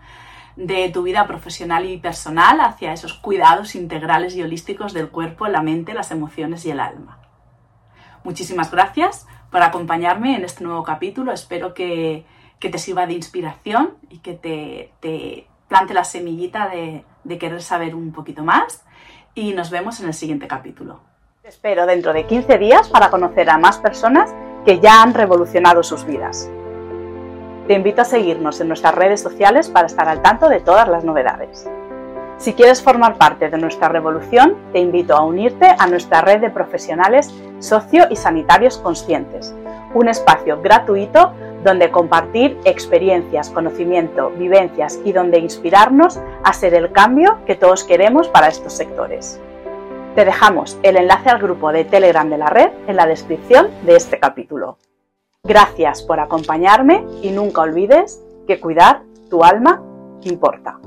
de 0.56 0.88
tu 0.90 1.02
vida 1.02 1.26
profesional 1.26 1.84
y 1.84 1.98
personal 1.98 2.60
hacia 2.60 2.92
esos 2.92 3.14
cuidados 3.14 3.74
integrales 3.74 4.36
y 4.36 4.42
holísticos 4.42 4.92
del 4.92 5.10
cuerpo, 5.10 5.48
la 5.48 5.62
mente, 5.62 5.94
las 5.94 6.10
emociones 6.10 6.64
y 6.64 6.70
el 6.70 6.80
alma. 6.80 7.18
Muchísimas 8.22 8.70
gracias 8.70 9.26
por 9.50 9.62
acompañarme 9.62 10.36
en 10.36 10.44
este 10.44 10.64
nuevo 10.64 10.82
capítulo. 10.82 11.32
Espero 11.32 11.74
que, 11.74 12.24
te 12.58 12.78
sirva 12.78 13.06
de 13.06 13.12
inspiración 13.12 13.90
y 14.08 14.20
que 14.20 14.32
te, 14.32 15.46
plante 15.68 15.92
la 15.92 16.04
semillita 16.04 16.68
de, 16.68 17.04
de 17.24 17.38
querer 17.38 17.60
saber 17.60 17.94
un 17.94 18.12
poquito 18.12 18.42
más. 18.42 18.84
Y 19.34 19.52
nos 19.52 19.70
vemos 19.70 20.00
en 20.00 20.06
el 20.06 20.14
siguiente 20.14 20.46
capítulo. 20.46 21.00
Te 21.42 21.48
espero 21.48 21.84
dentro 21.84 22.14
de 22.14 22.26
15 22.26 22.56
días 22.56 22.88
para 22.88 23.10
conocer 23.10 23.50
a 23.50 23.58
más 23.58 23.78
personas 23.78 24.34
que 24.64 24.80
ya 24.80 25.02
han 25.02 25.12
revolucionado 25.12 25.82
sus 25.82 26.06
vidas. 26.06 26.48
Te 27.66 27.72
invito 27.72 28.02
a 28.02 28.04
seguirnos 28.04 28.60
en 28.60 28.68
nuestras 28.68 28.94
redes 28.94 29.22
sociales 29.22 29.70
para 29.70 29.86
estar 29.86 30.06
al 30.06 30.20
tanto 30.20 30.50
de 30.50 30.60
todas 30.60 30.86
las 30.86 31.02
novedades. 31.02 31.66
Si 32.36 32.52
quieres 32.52 32.82
formar 32.82 33.16
parte 33.16 33.48
de 33.48 33.56
nuestra 33.56 33.88
revolución, 33.88 34.54
te 34.74 34.80
invito 34.80 35.16
a 35.16 35.24
unirte 35.24 35.74
a 35.78 35.86
nuestra 35.86 36.20
red 36.20 36.40
de 36.40 36.50
profesionales 36.50 37.32
socio 37.60 38.04
y 38.10 38.16
sanitarios 38.16 38.76
conscientes, 38.76 39.54
un 39.94 40.08
espacio 40.08 40.60
gratuito 40.60 41.32
donde 41.64 41.90
compartir 41.90 42.58
experiencias, 42.66 43.48
conocimiento, 43.48 44.30
vivencias 44.32 45.00
y 45.02 45.12
donde 45.12 45.38
inspirarnos 45.38 46.20
a 46.42 46.52
ser 46.52 46.74
el 46.74 46.92
cambio 46.92 47.38
que 47.46 47.54
todos 47.54 47.84
queremos 47.84 48.28
para 48.28 48.48
estos 48.48 48.74
sectores. 48.74 49.40
Te 50.14 50.26
dejamos 50.26 50.78
el 50.82 50.98
enlace 50.98 51.30
al 51.30 51.38
grupo 51.38 51.72
de 51.72 51.86
Telegram 51.86 52.28
de 52.28 52.36
la 52.36 52.50
red 52.50 52.68
en 52.86 52.96
la 52.96 53.06
descripción 53.06 53.70
de 53.86 53.96
este 53.96 54.20
capítulo. 54.20 54.76
Gracias 55.46 56.02
por 56.02 56.20
acompañarme 56.20 57.04
y 57.20 57.30
nunca 57.30 57.60
olvides 57.60 58.24
que 58.46 58.58
cuidar 58.58 59.02
tu 59.28 59.44
alma 59.44 59.82
importa. 60.22 60.78